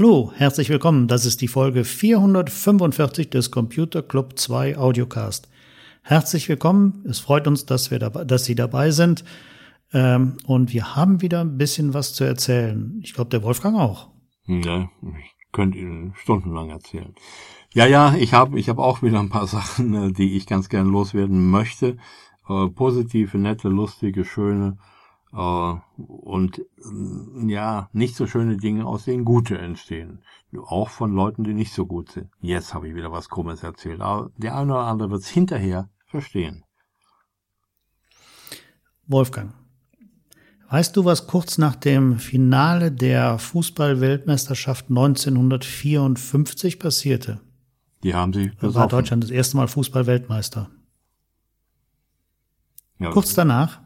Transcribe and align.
Hallo, 0.00 0.32
herzlich 0.34 0.70
willkommen. 0.70 1.08
Das 1.08 1.26
ist 1.26 1.42
die 1.42 1.46
Folge 1.46 1.84
445 1.84 3.28
des 3.28 3.50
Computer 3.50 4.00
Club 4.00 4.38
2 4.38 4.78
Audiocast. 4.78 5.50
Herzlich 6.00 6.48
willkommen. 6.48 7.04
Es 7.06 7.18
freut 7.18 7.46
uns, 7.46 7.66
dass, 7.66 7.90
wir 7.90 7.98
dabei, 7.98 8.24
dass 8.24 8.46
Sie 8.46 8.54
dabei 8.54 8.92
sind. 8.92 9.24
Ähm, 9.92 10.38
und 10.46 10.72
wir 10.72 10.96
haben 10.96 11.20
wieder 11.20 11.42
ein 11.42 11.58
bisschen 11.58 11.92
was 11.92 12.14
zu 12.14 12.24
erzählen. 12.24 12.98
Ich 13.02 13.12
glaube, 13.12 13.28
der 13.28 13.42
Wolfgang 13.42 13.76
auch. 13.76 14.08
Ja, 14.46 14.88
ich 15.02 15.36
könnte 15.52 15.76
Ihnen 15.76 16.14
stundenlang 16.16 16.70
erzählen. 16.70 17.14
Ja, 17.74 17.84
ja, 17.84 18.14
ich 18.14 18.32
habe 18.32 18.58
ich 18.58 18.70
hab 18.70 18.78
auch 18.78 19.02
wieder 19.02 19.20
ein 19.20 19.28
paar 19.28 19.46
Sachen, 19.48 19.92
äh, 19.92 20.12
die 20.12 20.34
ich 20.34 20.46
ganz 20.46 20.70
gern 20.70 20.86
loswerden 20.86 21.50
möchte. 21.50 21.98
Äh, 22.48 22.68
positive, 22.68 23.36
nette, 23.36 23.68
lustige, 23.68 24.24
schöne 24.24 24.78
und 25.32 26.58
äh, 26.58 27.46
ja, 27.46 27.88
nicht 27.92 28.16
so 28.16 28.26
schöne 28.26 28.56
Dinge, 28.56 28.84
aus 28.86 29.04
denen 29.04 29.24
gute 29.24 29.58
entstehen. 29.58 30.22
Auch 30.66 30.88
von 30.88 31.12
Leuten, 31.12 31.44
die 31.44 31.54
nicht 31.54 31.72
so 31.72 31.86
gut 31.86 32.10
sind. 32.10 32.30
Jetzt 32.40 32.74
habe 32.74 32.88
ich 32.88 32.96
wieder 32.96 33.12
was 33.12 33.28
Krummes 33.28 33.62
erzählt, 33.62 34.00
aber 34.00 34.30
der 34.36 34.56
eine 34.56 34.72
oder 34.72 34.86
andere 34.86 35.10
wird 35.10 35.22
es 35.22 35.28
hinterher 35.28 35.88
verstehen. 36.06 36.64
Wolfgang, 39.06 39.52
weißt 40.68 40.96
du, 40.96 41.04
was 41.04 41.28
kurz 41.28 41.58
nach 41.58 41.76
dem 41.76 42.18
Finale 42.18 42.90
der 42.90 43.38
Fußball-Weltmeisterschaft 43.38 44.86
1954 44.88 46.80
passierte? 46.80 47.40
Die 48.02 48.14
haben 48.14 48.32
sie 48.32 48.48
besoffen. 48.48 48.74
War 48.74 48.88
Deutschland 48.88 49.22
das 49.22 49.30
erste 49.30 49.56
Mal 49.56 49.68
Fußball-Weltmeister. 49.68 50.70
Ja, 52.98 53.10
kurz 53.10 53.34
danach 53.34 53.80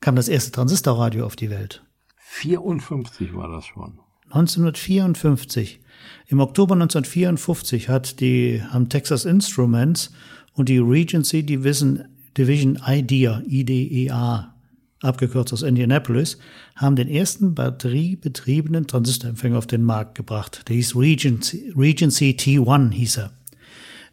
kam 0.00 0.16
das 0.16 0.28
erste 0.28 0.52
Transistorradio 0.52 1.26
auf 1.26 1.36
die 1.36 1.50
Welt. 1.50 1.84
54 2.16 3.34
war 3.34 3.48
das 3.48 3.66
schon. 3.66 3.98
1954. 4.30 5.80
Im 6.28 6.40
Oktober 6.40 6.74
1954 6.74 7.88
hat 7.88 8.20
die, 8.20 8.62
haben 8.62 8.88
Texas 8.88 9.24
Instruments 9.24 10.12
und 10.54 10.68
die 10.68 10.78
Regency 10.78 11.42
Division, 11.42 12.04
Division 12.38 12.80
IDEA, 12.86 13.42
IDEA, 13.46 14.54
abgekürzt 15.02 15.52
aus 15.52 15.62
Indianapolis, 15.62 16.38
haben 16.76 16.96
den 16.96 17.08
ersten 17.08 17.54
batteriebetriebenen 17.54 18.86
Transistorempfänger 18.86 19.58
auf 19.58 19.66
den 19.66 19.82
Markt 19.82 20.14
gebracht. 20.14 20.68
Der 20.68 20.76
hieß 20.76 20.94
Regency, 20.96 21.72
Regency 21.76 22.36
T1, 22.38 22.92
hieß 22.92 23.18
er. 23.18 23.32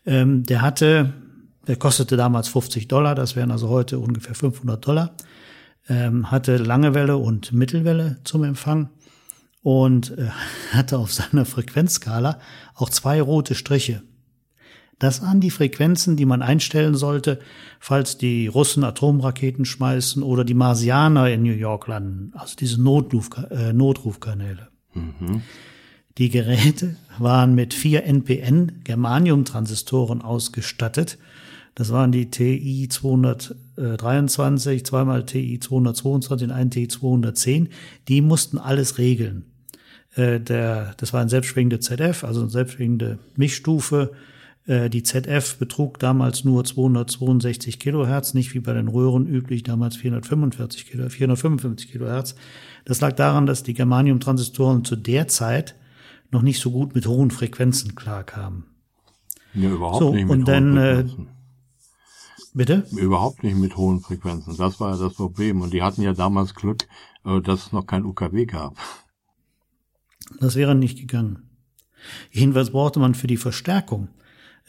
Ähm, 0.06 0.44
der 0.44 0.62
hatte, 0.62 1.14
der 1.68 1.76
kostete 1.76 2.18
damals 2.18 2.48
50 2.48 2.88
Dollar, 2.88 3.14
das 3.14 3.36
wären 3.36 3.52
also 3.52 3.70
heute 3.70 4.00
ungefähr 4.00 4.34
500 4.34 4.86
Dollar 4.86 5.16
ähm, 5.90 6.32
hatte 6.32 6.58
lange 6.58 6.94
Welle 6.94 7.18
und 7.18 7.54
Mittelwelle 7.54 8.18
zum 8.24 8.44
Empfang 8.44 8.90
und 9.62 10.18
äh, 10.18 10.30
hatte 10.72 10.98
auf 10.98 11.12
seiner 11.14 11.46
Frequenzskala 11.46 12.40
auch 12.76 12.90
zwei 12.90 13.22
rote 13.22 13.56
Striche. 13.56 14.04
Das 15.00 15.22
waren 15.22 15.42
die 15.42 15.52
Frequenzen, 15.52 16.18
die 16.18 16.26
man 16.26 16.42
einstellen 16.42 16.96
sollte, 16.96 17.40
falls 17.80 18.18
die 18.18 18.48
Russen 18.48 18.84
Atomraketen 18.84 19.64
schmeißen 19.64 20.24
oder 20.24 20.44
die 20.44 20.56
Marsianer 20.56 21.30
in 21.30 21.44
New 21.44 21.54
York 21.54 21.88
landen, 21.88 22.32
also 22.34 22.56
diese 22.56 22.82
Notruf, 22.82 23.30
äh, 23.52 23.74
Notrufkanäle. 23.74 24.70
Mhm. 24.94 25.44
Die 26.18 26.30
Geräte 26.30 26.96
waren 27.20 27.54
mit 27.54 27.76
vier 27.76 28.06
NPN 28.06 28.82
Germanium-Transistoren 28.84 30.24
ausgestattet 30.24 31.20
das 31.78 31.92
waren 31.92 32.12
die 32.12 32.32
TI 32.32 32.88
223, 32.90 34.84
zweimal 34.84 35.28
TI 35.28 35.60
222 35.60 36.48
und 36.48 36.52
ein 36.52 36.72
TI 36.72 36.88
210. 36.88 37.70
Die 38.08 38.22
mussten 38.22 38.58
alles 38.58 38.98
regeln. 38.98 39.46
Äh, 40.16 40.40
der, 40.40 40.96
das 40.98 41.14
war 41.14 41.22
ein 41.22 41.30
selbstschwingende 41.30 41.80
ZF, 41.80 42.24
also 42.24 42.42
eine 42.42 42.50
selbstschwingende 42.50 43.20
Mischstufe. 43.36 44.14
Äh, 44.66 44.90
die 44.90 45.04
ZF 45.04 45.58
betrug 45.58 46.00
damals 46.00 46.44
nur 46.44 46.66
262 46.66 47.78
Kilohertz, 47.78 48.34
nicht 48.34 48.56
wie 48.56 48.60
bei 48.60 48.74
den 48.74 48.88
Röhren 48.88 49.28
üblich, 49.28 49.62
damals 49.62 49.98
445 49.98 50.88
Kilo, 50.88 51.10
455 51.10 51.92
Kilohertz. 51.92 52.34
Das 52.86 53.02
lag 53.02 53.14
daran, 53.14 53.46
dass 53.46 53.62
die 53.62 53.76
Germanium-Transistoren 53.76 54.84
zu 54.84 54.96
der 54.96 55.28
Zeit 55.28 55.76
noch 56.32 56.42
nicht 56.42 56.60
so 56.60 56.72
gut 56.72 56.96
mit 56.96 57.06
hohen 57.06 57.30
Frequenzen 57.30 57.94
klarkamen. 57.94 58.64
Ja, 59.54 59.70
überhaupt 59.70 60.00
so, 60.00 60.12
nicht 60.12 60.24
mit 60.24 60.32
und 60.32 60.48
dann, 60.48 60.76
äh, 60.76 60.96
Frequenzen. 60.96 61.37
Bitte? 62.54 62.86
Überhaupt 62.92 63.44
nicht 63.44 63.58
mit 63.58 63.78
hohen 63.78 64.00
Frequenzen. 64.00 64.56
Das 64.58 64.80
war 64.80 64.96
ja 64.96 65.04
das 65.04 65.14
Problem. 65.14 65.62
Und 65.62 65.74
die 65.74 65.84
hatten 65.84 66.02
ja 66.02 66.14
damals 66.14 66.56
Glück, 66.56 66.88
äh, 67.26 67.42
dass 67.42 67.68
es 67.68 67.72
noch 67.72 67.86
kein 67.86 68.06
UKW 68.06 68.46
gab. 68.46 68.76
Das 70.40 70.56
wäre 70.56 70.76
nicht 70.76 71.00
gegangen. 71.00 71.50
Jedenfalls 72.32 72.72
brauchte 72.72 73.00
man 73.00 73.16
für 73.16 73.28
die 73.28 73.38
Verstärkung 73.38 74.10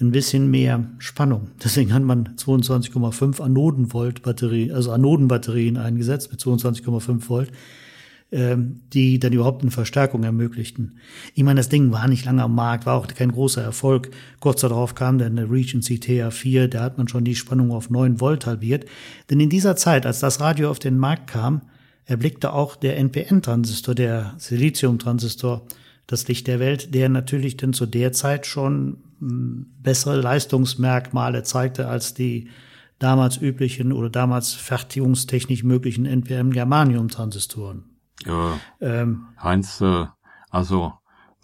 ein 0.01 0.13
bisschen 0.13 0.51
mehr 0.51 0.85
Spannung. 0.99 1.51
Deswegen 1.63 1.93
hat 1.93 2.03
man 2.03 2.37
22,5 2.37 3.41
Anodenvolt 3.41 4.23
Batterie, 4.23 4.73
also 4.73 4.93
Anodenbatterien 4.93 5.77
eingesetzt 5.77 6.31
mit 6.31 6.41
22,5 6.41 7.29
Volt. 7.29 7.51
Ähm, 8.31 8.83
die 8.93 9.19
dann 9.19 9.33
überhaupt 9.33 9.63
eine 9.63 9.71
Verstärkung 9.71 10.23
ermöglichten. 10.23 10.99
Ich 11.35 11.45
meine, 11.45 11.61
das 11.61 11.71
Ding 11.71 11.93
war 11.93 12.07
nicht 12.09 12.27
lange 12.27 12.43
am 12.43 12.55
Markt, 12.55 12.85
war 12.85 12.99
auch 12.99 13.07
kein 13.07 13.33
großer 13.33 13.63
Erfolg. 13.63 14.11
Kurz 14.39 14.61
darauf 14.61 14.95
kam 14.95 15.17
dann 15.17 15.37
der 15.37 15.51
Regency 15.51 15.95
TA4, 15.95 16.67
da 16.67 16.83
hat 16.83 16.99
man 16.99 17.09
schon 17.09 17.25
die 17.25 17.35
Spannung 17.35 17.71
auf 17.71 17.89
9 17.89 18.21
Volt 18.21 18.45
halbiert. 18.45 18.85
Denn 19.31 19.41
in 19.41 19.49
dieser 19.49 19.77
Zeit, 19.77 20.05
als 20.05 20.21
das 20.21 20.43
Radio 20.43 20.71
auf 20.71 20.79
den 20.79 20.99
Markt 20.99 21.29
kam, 21.29 21.63
erblickte 22.05 22.53
auch 22.53 22.77
der 22.77 22.99
NPN-Transistor, 22.99 23.95
der 23.95 24.35
Silizium-Transistor, 24.37 25.67
das 26.07 26.29
Licht 26.29 26.49
der 26.49 26.61
Welt, 26.61 26.93
der 26.95 27.09
natürlich 27.09 27.57
dann 27.57 27.73
zu 27.73 27.87
der 27.87 28.13
Zeit 28.13 28.45
schon 28.45 28.99
hm, 29.21 29.69
bessere 29.83 30.21
Leistungsmerkmale 30.21 31.45
zeigte 31.45 31.89
als 31.89 32.13
die 32.13 32.49
damals 32.99 33.41
üblichen 33.41 33.91
oder 33.91 34.11
damals 34.11 34.53
fertigungstechnisch 34.53 35.65
möglichen 35.65 36.05
NPM-Germanium-Transistoren. 36.05 37.85
Ja, 38.27 38.59
ähm, 38.81 39.27
Heinz, 39.41 39.81
äh, 39.81 40.07
also 40.51 40.95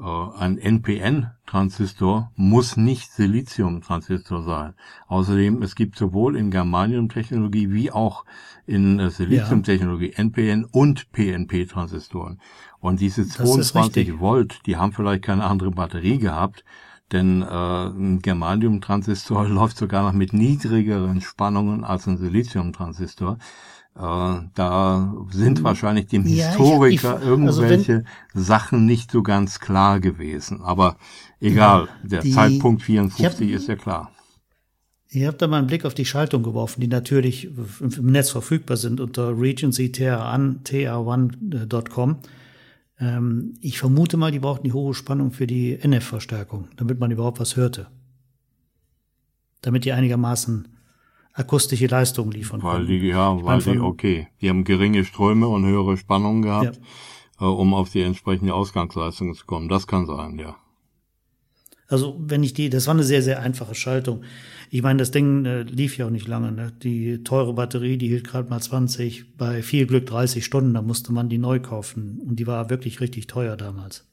äh, 0.00 0.04
ein 0.38 0.58
NPN-Transistor 0.58 2.32
muss 2.34 2.76
nicht 2.76 3.12
Silizium-Transistor 3.12 4.42
sein. 4.42 4.74
Außerdem, 5.06 5.62
es 5.62 5.76
gibt 5.76 5.96
sowohl 5.96 6.36
in 6.36 6.50
Germanium-Technologie 6.50 7.70
wie 7.70 7.92
auch 7.92 8.24
in 8.66 8.98
äh, 8.98 9.10
Silizium-Technologie 9.10 10.12
ja. 10.12 10.18
NPN 10.18 10.64
und 10.64 11.12
PNP-Transistoren. 11.12 12.40
Und 12.80 13.00
diese 13.00 13.26
22 13.26 14.18
Volt, 14.18 14.66
die 14.66 14.76
haben 14.76 14.92
vielleicht 14.92 15.22
keine 15.22 15.44
andere 15.44 15.70
Batterie 15.70 16.18
gehabt, 16.18 16.64
denn 17.12 17.42
äh, 17.42 17.46
ein 17.46 18.20
Germanium-Transistor 18.20 19.48
läuft 19.48 19.76
sogar 19.76 20.02
noch 20.02 20.12
mit 20.12 20.32
niedrigeren 20.32 21.20
Spannungen 21.20 21.84
als 21.84 22.06
ein 22.06 22.16
Silizium-Transistor. 22.16 23.38
Äh, 23.96 24.34
da 24.54 25.14
sind 25.30 25.58
hm. 25.58 25.64
wahrscheinlich 25.64 26.06
dem 26.06 26.26
ja, 26.26 26.48
Historiker 26.48 26.88
ich, 26.88 27.04
ich, 27.22 27.26
irgendwelche 27.26 27.94
also 27.94 28.04
wenn, 28.34 28.42
Sachen 28.42 28.86
nicht 28.86 29.12
so 29.12 29.22
ganz 29.22 29.60
klar 29.60 30.00
gewesen. 30.00 30.62
Aber 30.62 30.96
egal, 31.40 31.88
der 32.02 32.22
die, 32.22 32.32
Zeitpunkt 32.32 32.82
54 32.82 33.24
hab, 33.24 33.40
ist 33.40 33.68
ja 33.68 33.76
klar. 33.76 34.10
Ihr 35.10 35.28
habt 35.28 35.40
da 35.40 35.46
mal 35.46 35.58
einen 35.58 35.68
Blick 35.68 35.84
auf 35.84 35.94
die 35.94 36.06
Schaltung 36.06 36.42
geworfen, 36.42 36.80
die 36.80 36.88
natürlich 36.88 37.50
im 37.80 38.06
Netz 38.06 38.30
verfügbar 38.30 38.76
sind 38.76 39.00
unter 39.00 39.30
regencytr1.com. 39.30 42.16
Ähm, 43.04 43.54
ich 43.60 43.78
vermute 43.78 44.16
mal, 44.16 44.30
die 44.30 44.38
brauchten 44.38 44.64
die 44.64 44.72
hohe 44.72 44.94
Spannung 44.94 45.30
für 45.30 45.46
die 45.46 45.78
NF-Verstärkung, 45.78 46.68
damit 46.76 46.98
man 46.98 47.10
überhaupt 47.10 47.38
was 47.38 47.56
hörte. 47.56 47.88
Damit 49.60 49.84
die 49.84 49.92
einigermaßen 49.92 50.68
akustische 51.34 51.86
Leistung 51.86 52.30
liefern 52.30 52.62
weil 52.62 52.86
Die, 52.86 52.98
ja, 52.98 53.42
weil 53.44 53.60
die, 53.60 53.78
okay. 53.78 54.28
Die 54.40 54.48
haben 54.48 54.64
geringe 54.64 55.04
Ströme 55.04 55.48
und 55.48 55.66
höhere 55.66 55.96
Spannungen 55.96 56.42
gehabt, 56.42 56.80
ja. 57.40 57.46
äh, 57.46 57.50
um 57.50 57.74
auf 57.74 57.90
die 57.90 58.02
entsprechende 58.02 58.54
Ausgangsleistung 58.54 59.34
zu 59.34 59.44
kommen. 59.44 59.68
Das 59.68 59.86
kann 59.86 60.06
sein, 60.06 60.38
ja. 60.38 60.56
Also 61.88 62.16
wenn 62.18 62.42
ich 62.42 62.54
die, 62.54 62.70
das 62.70 62.86
war 62.86 62.94
eine 62.94 63.04
sehr, 63.04 63.22
sehr 63.22 63.40
einfache 63.40 63.74
Schaltung. 63.74 64.22
Ich 64.70 64.82
meine, 64.82 64.98
das 64.98 65.10
Ding 65.10 65.44
äh, 65.44 65.62
lief 65.62 65.98
ja 65.98 66.06
auch 66.06 66.10
nicht 66.10 66.26
lange. 66.26 66.50
Ne? 66.50 66.72
Die 66.82 67.22
teure 67.22 67.52
Batterie, 67.52 67.98
die 67.98 68.08
hielt 68.08 68.26
gerade 68.26 68.48
mal 68.48 68.60
20, 68.60 69.36
bei 69.36 69.62
viel 69.62 69.86
Glück 69.86 70.06
30 70.06 70.42
Stunden, 70.44 70.74
da 70.74 70.82
musste 70.82 71.12
man 71.12 71.28
die 71.28 71.38
neu 71.38 71.60
kaufen. 71.60 72.20
Und 72.26 72.36
die 72.36 72.46
war 72.46 72.70
wirklich 72.70 73.00
richtig 73.00 73.26
teuer 73.26 73.56
damals. 73.56 74.06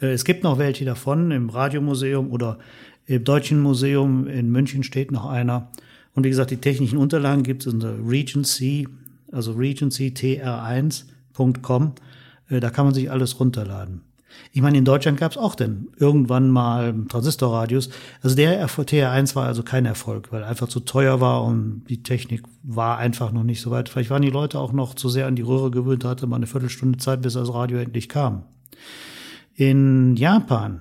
Äh, 0.00 0.08
es 0.08 0.24
gibt 0.24 0.42
noch 0.44 0.58
welche 0.58 0.84
davon 0.84 1.30
im 1.30 1.50
Radiomuseum 1.50 2.32
oder 2.32 2.58
im 3.06 3.22
Deutschen 3.24 3.60
Museum 3.60 4.26
in 4.26 4.50
München 4.50 4.82
steht 4.82 5.12
noch 5.12 5.26
einer. 5.26 5.70
Und 6.14 6.24
wie 6.24 6.30
gesagt, 6.30 6.50
die 6.50 6.56
technischen 6.56 6.98
Unterlagen 6.98 7.44
gibt 7.44 7.64
es 7.66 7.72
unter 7.72 7.94
Regency, 8.06 8.88
also 9.30 9.52
regencytr1.com. 9.52 11.92
Äh, 12.48 12.60
da 12.60 12.70
kann 12.70 12.86
man 12.86 12.94
sich 12.94 13.10
alles 13.10 13.38
runterladen. 13.38 14.07
Ich 14.52 14.62
meine, 14.62 14.78
in 14.78 14.84
Deutschland 14.84 15.18
gab 15.18 15.32
es 15.32 15.38
auch 15.38 15.54
denn 15.54 15.88
irgendwann 15.96 16.50
mal 16.50 16.94
Transistorradios. 17.08 17.90
Also 18.22 18.36
der 18.36 18.66
TR1 18.68 19.34
war 19.34 19.46
also 19.46 19.62
kein 19.62 19.86
Erfolg, 19.86 20.32
weil 20.32 20.44
einfach 20.44 20.68
zu 20.68 20.80
teuer 20.80 21.20
war 21.20 21.44
und 21.44 21.84
die 21.88 22.02
Technik 22.02 22.42
war 22.62 22.98
einfach 22.98 23.32
noch 23.32 23.44
nicht 23.44 23.60
so 23.60 23.70
weit. 23.70 23.88
Vielleicht 23.88 24.10
waren 24.10 24.22
die 24.22 24.30
Leute 24.30 24.58
auch 24.58 24.72
noch 24.72 24.94
zu 24.94 25.08
sehr 25.08 25.26
an 25.26 25.36
die 25.36 25.42
Röhre 25.42 25.70
gewöhnt, 25.70 26.04
hatte 26.04 26.26
mal 26.26 26.36
eine 26.36 26.46
Viertelstunde 26.46 26.98
Zeit, 26.98 27.22
bis 27.22 27.34
das 27.34 27.52
Radio 27.52 27.78
endlich 27.78 28.08
kam. 28.08 28.44
In 29.54 30.16
Japan, 30.16 30.80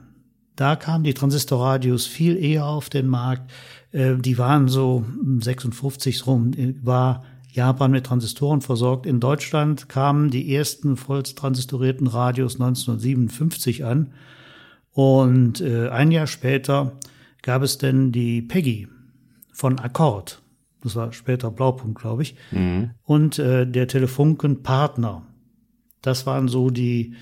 da 0.56 0.76
kamen 0.76 1.04
die 1.04 1.14
Transistorradios 1.14 2.06
viel 2.06 2.38
eher 2.38 2.66
auf 2.66 2.90
den 2.90 3.08
Markt. 3.08 3.52
Äh, 3.92 4.16
die 4.18 4.38
waren 4.38 4.68
so 4.68 5.06
56 5.40 6.26
rum, 6.28 6.52
war 6.84 7.24
Japan 7.57 7.89
mit 7.89 8.06
Transistoren 8.06 8.62
versorgt. 8.62 9.07
In 9.07 9.19
Deutschland 9.19 9.89
kamen 9.89 10.30
die 10.30 10.54
ersten 10.54 10.95
volltransistorierten 10.95 12.06
Radios 12.06 12.54
1957 12.54 13.83
an. 13.83 14.13
Und 14.92 15.59
äh, 15.62 15.89
ein 15.89 16.12
Jahr 16.12 16.27
später 16.27 16.94
gab 17.42 17.63
es 17.63 17.80
denn 17.80 18.12
die 18.12 18.44
Peggy 18.44 18.88
von 19.51 19.80
Akkord. 19.80 20.42
Das 20.83 20.95
war 20.95 21.12
später 21.12 21.50
Blaupunkt, 21.50 22.00
glaube 22.00 22.21
ich. 22.21 22.36
Mhm. 22.51 22.92
Und 23.04 23.39
äh, 23.39 23.65
der 23.65 23.88
Telefunken 23.88 24.62
Partner. 24.62 25.24
Das 26.04 26.27
waren 26.27 26.48
so 26.48 26.69
die 26.69 27.15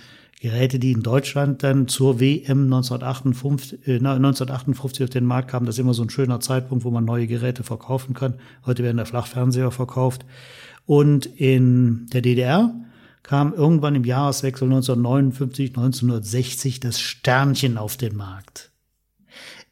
Geräte, 0.45 0.77
die 0.77 0.91
in 0.91 1.01
Deutschland 1.01 1.63
dann 1.63 1.87
zur 1.87 2.19
WM 2.19 2.65
1958, 2.65 3.87
äh, 3.87 3.95
1958 3.95 5.03
auf 5.03 5.09
den 5.09 5.25
Markt 5.25 5.49
kamen. 5.49 5.65
Das 5.65 5.75
ist 5.75 5.79
immer 5.79 5.95
so 5.95 6.03
ein 6.03 6.11
schöner 6.11 6.39
Zeitpunkt, 6.39 6.85
wo 6.85 6.91
man 6.91 7.03
neue 7.03 7.25
Geräte 7.25 7.63
verkaufen 7.63 8.13
kann. 8.13 8.35
Heute 8.63 8.83
werden 8.83 8.97
der 8.97 9.07
Flachfernseher 9.07 9.71
verkauft. 9.71 10.23
Und 10.85 11.25
in 11.25 12.05
der 12.13 12.21
DDR 12.21 12.75
kam 13.23 13.55
irgendwann 13.55 13.95
im 13.95 14.03
Jahreswechsel 14.03 14.67
1959, 14.67 15.69
1960 15.69 16.79
das 16.79 17.01
Sternchen 17.01 17.79
auf 17.79 17.97
den 17.97 18.15
Markt. 18.15 18.71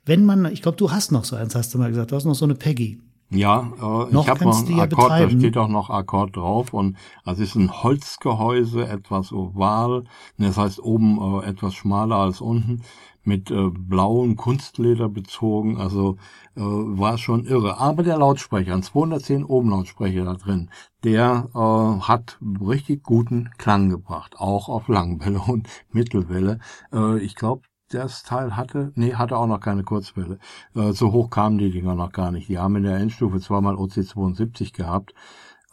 Wenn 0.06 0.25
man, 0.25 0.52
ich 0.52 0.64
glaube, 0.64 0.78
du 0.78 0.90
hast 0.90 1.12
noch 1.12 1.24
so 1.24 1.36
eins, 1.36 1.54
hast 1.54 1.72
du 1.75 1.78
mal 1.78 1.90
gesagt, 1.90 2.12
du 2.12 2.16
hast 2.16 2.25
noch 2.25 2.34
so 2.34 2.46
eine 2.46 2.56
Peggy. 2.56 3.00
Ja, 3.34 3.72
äh, 3.78 4.14
noch 4.14 4.24
ich 4.24 4.30
habe 4.30 4.46
noch 4.46 4.66
einen 4.66 4.80
Akkord, 4.80 5.12
da 5.12 5.30
steht 5.30 5.58
auch 5.58 5.68
noch 5.68 5.90
Akkord 5.90 6.36
drauf 6.36 6.74
und 6.74 6.98
es 7.26 7.40
ist 7.40 7.56
ein 7.56 7.84
Holzgehäuse, 7.84 8.88
etwas 8.88 9.32
oval, 9.32 10.04
das 10.38 10.58
heißt 10.58 10.80
oben 10.80 11.42
äh, 11.42 11.48
etwas 11.48 11.74
schmaler 11.74 12.18
als 12.18 12.42
unten, 12.42 12.84
mit 13.24 13.50
äh, 13.52 13.70
blauem 13.70 14.36
Kunstleder 14.36 15.10
bezogen, 15.10 15.78
also 15.78 16.18
äh, 16.56 16.62
war 16.62 17.18
schon 17.18 17.46
irre. 17.46 17.80
Aber 17.80 18.04
der 18.04 18.18
Lautsprecher, 18.18 18.74
ein 18.74 18.84
210 18.84 19.46
Ohm 19.46 19.70
Lautsprecher 19.70 20.26
da 20.26 20.34
drin, 20.34 20.70
der 21.04 21.50
äh, 21.56 22.02
hat 22.02 22.38
richtig 22.62 23.04
guten 23.04 23.50
Klang 23.58 23.90
gebracht, 23.90 24.36
auch 24.38 24.70
auf 24.70 24.88
Langwelle 24.88 25.40
und 25.48 25.68
Mittelwelle. 25.92 26.60
Äh, 26.92 27.20
ich 27.20 27.36
glaube, 27.36 27.64
das 27.94 28.24
Teil 28.24 28.56
hatte, 28.56 28.92
nee, 28.95 29.13
hatte 29.13 29.38
auch 29.38 29.48
noch 29.48 29.60
keine 29.60 29.84
Kurzwelle. 29.84 30.40
Äh, 30.75 30.94
so 30.94 31.12
hoch 31.12 31.30
kamen 31.30 31.57
die 31.57 31.72
Dinger 31.72 31.95
noch 31.95 32.12
gar 32.12 32.31
nicht. 32.31 32.50
Die 32.50 32.60
haben 32.60 32.75
in 32.75 32.84
der 32.84 32.98
Endstufe 32.98 33.40
zweimal 33.40 33.75
OC72 33.75 34.74
gehabt, 34.74 35.13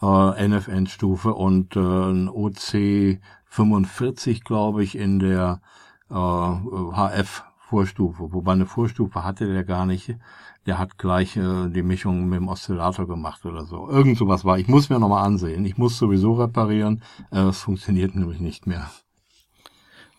äh, 0.03 0.47
NF-Endstufe 0.47 1.35
und 1.35 1.77
äh, 1.77 1.81
ein 1.81 2.29
OC45, 2.29 4.45
glaube 4.45 4.83
ich, 4.83 4.97
in 4.97 5.19
der 5.19 5.61
äh, 6.11 6.15
HF-Vorstufe. 6.15 8.33
Wobei 8.33 8.53
eine 8.53 8.67
Vorstufe 8.67 9.25
hatte 9.25 9.53
der 9.53 9.65
gar 9.65 9.87
nicht. 9.87 10.17
Der 10.67 10.79
hat 10.79 10.99
gleich 10.99 11.37
äh, 11.37 11.69
die 11.69 11.83
Mischung 11.83 12.29
mit 12.29 12.39
dem 12.39 12.49
Oszillator 12.49 13.07
gemacht 13.07 13.45
oder 13.47 13.65
so. 13.65 13.89
Irgend 13.89 14.19
sowas 14.19 14.45
war. 14.45 14.59
Ich 14.59 14.69
muss 14.69 14.91
mir 14.91 14.99
nochmal 14.99 15.25
ansehen. 15.25 15.65
Ich 15.65 15.79
muss 15.79 15.99
sowieso 15.99 16.35
reparieren. 16.35 17.03
Äh, 17.31 17.49
es 17.49 17.61
funktioniert 17.61 18.15
nämlich 18.15 18.41
nicht 18.41 18.67
mehr. 18.67 18.91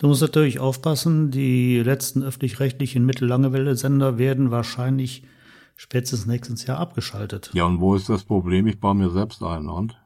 Du 0.01 0.07
musst 0.07 0.23
natürlich 0.23 0.59
aufpassen, 0.59 1.29
die 1.29 1.77
letzten 1.77 2.23
öffentlich-rechtlichen 2.23 3.05
Mittellange-Welle-Sender 3.05 4.17
werden 4.17 4.49
wahrscheinlich 4.49 5.27
spätestens 5.75 6.25
nächstes 6.25 6.65
Jahr 6.65 6.79
abgeschaltet. 6.79 7.51
Ja, 7.53 7.65
und 7.65 7.79
wo 7.81 7.93
ist 7.93 8.09
das 8.09 8.23
Problem? 8.23 8.65
Ich 8.65 8.79
baue 8.79 8.95
mir 8.95 9.11
selbst 9.11 9.43
einen, 9.43 9.69
und? 9.69 10.01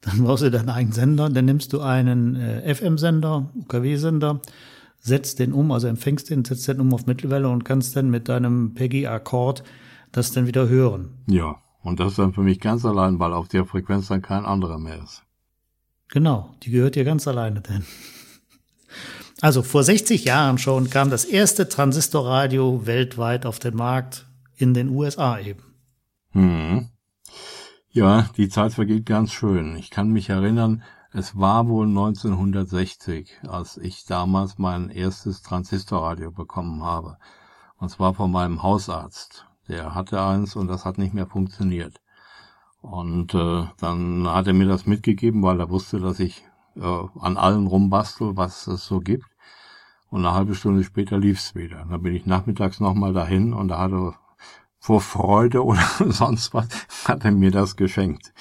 Dann 0.00 0.24
brauchst 0.24 0.42
du 0.42 0.50
deinen 0.50 0.70
eigenen 0.70 0.94
Sender, 0.94 1.28
dann 1.28 1.44
nimmst 1.44 1.74
du 1.74 1.82
einen 1.82 2.34
äh, 2.36 2.74
FM-Sender, 2.74 3.50
UKW-Sender, 3.56 4.40
setzt 5.00 5.38
den 5.38 5.52
um, 5.52 5.70
also 5.70 5.86
empfängst 5.86 6.30
den, 6.30 6.42
setzt 6.42 6.66
den 6.66 6.80
um 6.80 6.94
auf 6.94 7.04
Mittelwelle 7.04 7.50
und 7.50 7.62
kannst 7.62 7.94
dann 7.94 8.08
mit 8.08 8.30
deinem 8.30 8.72
Peggy-Akkord 8.72 9.64
das 10.12 10.32
dann 10.32 10.46
wieder 10.46 10.66
hören. 10.70 11.10
Ja, 11.26 11.56
und 11.82 12.00
das 12.00 12.12
ist 12.12 12.18
dann 12.18 12.32
für 12.32 12.40
mich 12.40 12.58
ganz 12.58 12.86
allein, 12.86 13.18
weil 13.18 13.34
auf 13.34 13.48
der 13.48 13.66
Frequenz 13.66 14.08
dann 14.08 14.22
kein 14.22 14.46
anderer 14.46 14.78
mehr 14.78 15.02
ist. 15.04 15.24
Genau, 16.08 16.54
die 16.62 16.70
gehört 16.70 16.94
dir 16.94 17.04
ganz 17.04 17.28
alleine 17.28 17.60
denn. 17.60 17.84
Also 19.40 19.62
vor 19.62 19.82
60 19.82 20.24
Jahren 20.24 20.58
schon 20.58 20.88
kam 20.88 21.10
das 21.10 21.24
erste 21.24 21.68
Transistorradio 21.68 22.86
weltweit 22.86 23.44
auf 23.44 23.58
den 23.58 23.76
Markt 23.76 24.26
in 24.56 24.72
den 24.72 24.88
USA 24.88 25.38
eben. 25.38 25.62
Hm. 26.30 26.88
Ja, 27.90 28.28
die 28.36 28.48
Zeit 28.48 28.72
vergeht 28.72 29.06
ganz 29.06 29.32
schön. 29.32 29.76
Ich 29.76 29.90
kann 29.90 30.10
mich 30.10 30.30
erinnern, 30.30 30.82
es 31.12 31.38
war 31.38 31.68
wohl 31.68 31.86
1960, 31.86 33.38
als 33.48 33.78
ich 33.78 34.04
damals 34.04 34.58
mein 34.58 34.90
erstes 34.90 35.42
Transistorradio 35.42 36.30
bekommen 36.30 36.82
habe. 36.82 37.16
Und 37.78 37.90
zwar 37.90 38.14
von 38.14 38.30
meinem 38.30 38.62
Hausarzt. 38.62 39.46
Der 39.68 39.94
hatte 39.94 40.20
eins 40.20 40.56
und 40.56 40.68
das 40.68 40.84
hat 40.84 40.98
nicht 40.98 41.14
mehr 41.14 41.26
funktioniert. 41.26 42.00
Und 42.80 43.34
äh, 43.34 43.64
dann 43.78 44.28
hat 44.28 44.46
er 44.46 44.52
mir 44.52 44.68
das 44.68 44.86
mitgegeben, 44.86 45.42
weil 45.42 45.58
er 45.58 45.70
wusste, 45.70 45.98
dass 45.98 46.20
ich 46.20 46.44
äh, 46.76 47.20
an 47.20 47.36
allen 47.36 47.66
rumbastel, 47.66 48.36
was 48.36 48.66
es 48.66 48.86
so 48.86 49.00
gibt. 49.00 49.26
Und 50.08 50.24
eine 50.24 50.34
halbe 50.34 50.54
Stunde 50.54 50.84
später 50.84 51.18
lief's 51.18 51.54
wieder. 51.54 51.84
Dann 51.88 52.02
bin 52.02 52.14
ich 52.14 52.26
nachmittags 52.26 52.80
nochmal 52.80 53.12
dahin 53.12 53.52
und 53.52 53.68
da 53.68 53.78
hatte 53.78 54.14
vor 54.78 55.00
Freude 55.00 55.64
oder 55.64 55.82
sonst 56.08 56.54
was, 56.54 56.68
hat 57.06 57.24
er 57.24 57.32
mir 57.32 57.50
das 57.50 57.76
geschenkt. 57.76 58.32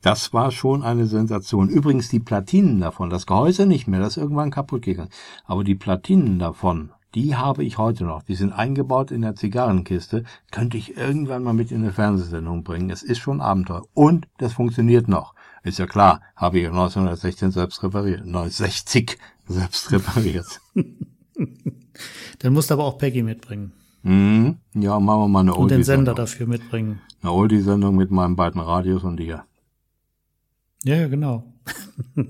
Das 0.00 0.32
war 0.32 0.50
schon 0.50 0.82
eine 0.82 1.06
Sensation. 1.06 1.68
Übrigens 1.68 2.08
die 2.08 2.20
Platinen 2.20 2.80
davon, 2.80 3.10
das 3.10 3.26
Gehäuse 3.26 3.66
nicht 3.66 3.86
mehr, 3.86 4.00
das 4.00 4.16
ist 4.16 4.22
irgendwann 4.22 4.50
kaputt 4.50 4.82
gegangen. 4.82 5.10
Aber 5.44 5.62
die 5.62 5.76
Platinen 5.76 6.38
davon, 6.38 6.90
die 7.14 7.36
habe 7.36 7.62
ich 7.62 7.78
heute 7.78 8.04
noch. 8.04 8.22
Die 8.22 8.34
sind 8.34 8.52
eingebaut 8.52 9.10
in 9.10 9.22
der 9.22 9.34
Zigarrenkiste. 9.34 10.24
Könnte 10.50 10.76
ich 10.76 10.96
irgendwann 10.96 11.42
mal 11.42 11.52
mit 11.52 11.70
in 11.70 11.82
eine 11.82 11.92
Fernsehsendung 11.92 12.64
bringen. 12.64 12.90
Es 12.90 13.02
ist 13.02 13.18
schon 13.18 13.40
Abenteuer. 13.40 13.82
Und 13.92 14.28
das 14.38 14.54
funktioniert 14.54 15.08
noch. 15.08 15.34
Ist 15.62 15.78
ja 15.78 15.86
klar, 15.86 16.20
habe 16.34 16.58
ich 16.58 16.66
1916 16.66 17.52
selbst 17.52 17.82
repariert. 17.82 18.22
1960 18.22 19.18
selbst 19.46 19.92
repariert. 19.92 20.60
Dann 22.40 22.52
musst 22.52 22.70
du 22.70 22.74
aber 22.74 22.84
auch 22.84 22.98
Peggy 22.98 23.22
mitbringen. 23.22 23.72
Mhm. 24.02 24.58
Ja, 24.74 24.98
machen 24.98 25.20
wir 25.20 25.28
mal 25.28 25.40
eine 25.40 25.52
Oldie. 25.52 25.62
Und 25.62 25.70
den 25.70 25.84
Sender 25.84 26.14
dafür 26.14 26.46
mitbringen. 26.46 27.00
Eine 27.22 27.32
Oldie-Sendung 27.32 27.96
mit 27.96 28.10
meinen 28.10 28.34
beiden 28.34 28.60
Radios 28.60 29.04
und 29.04 29.18
dir. 29.18 29.44
Ja, 30.82 31.06
genau. 31.06 31.44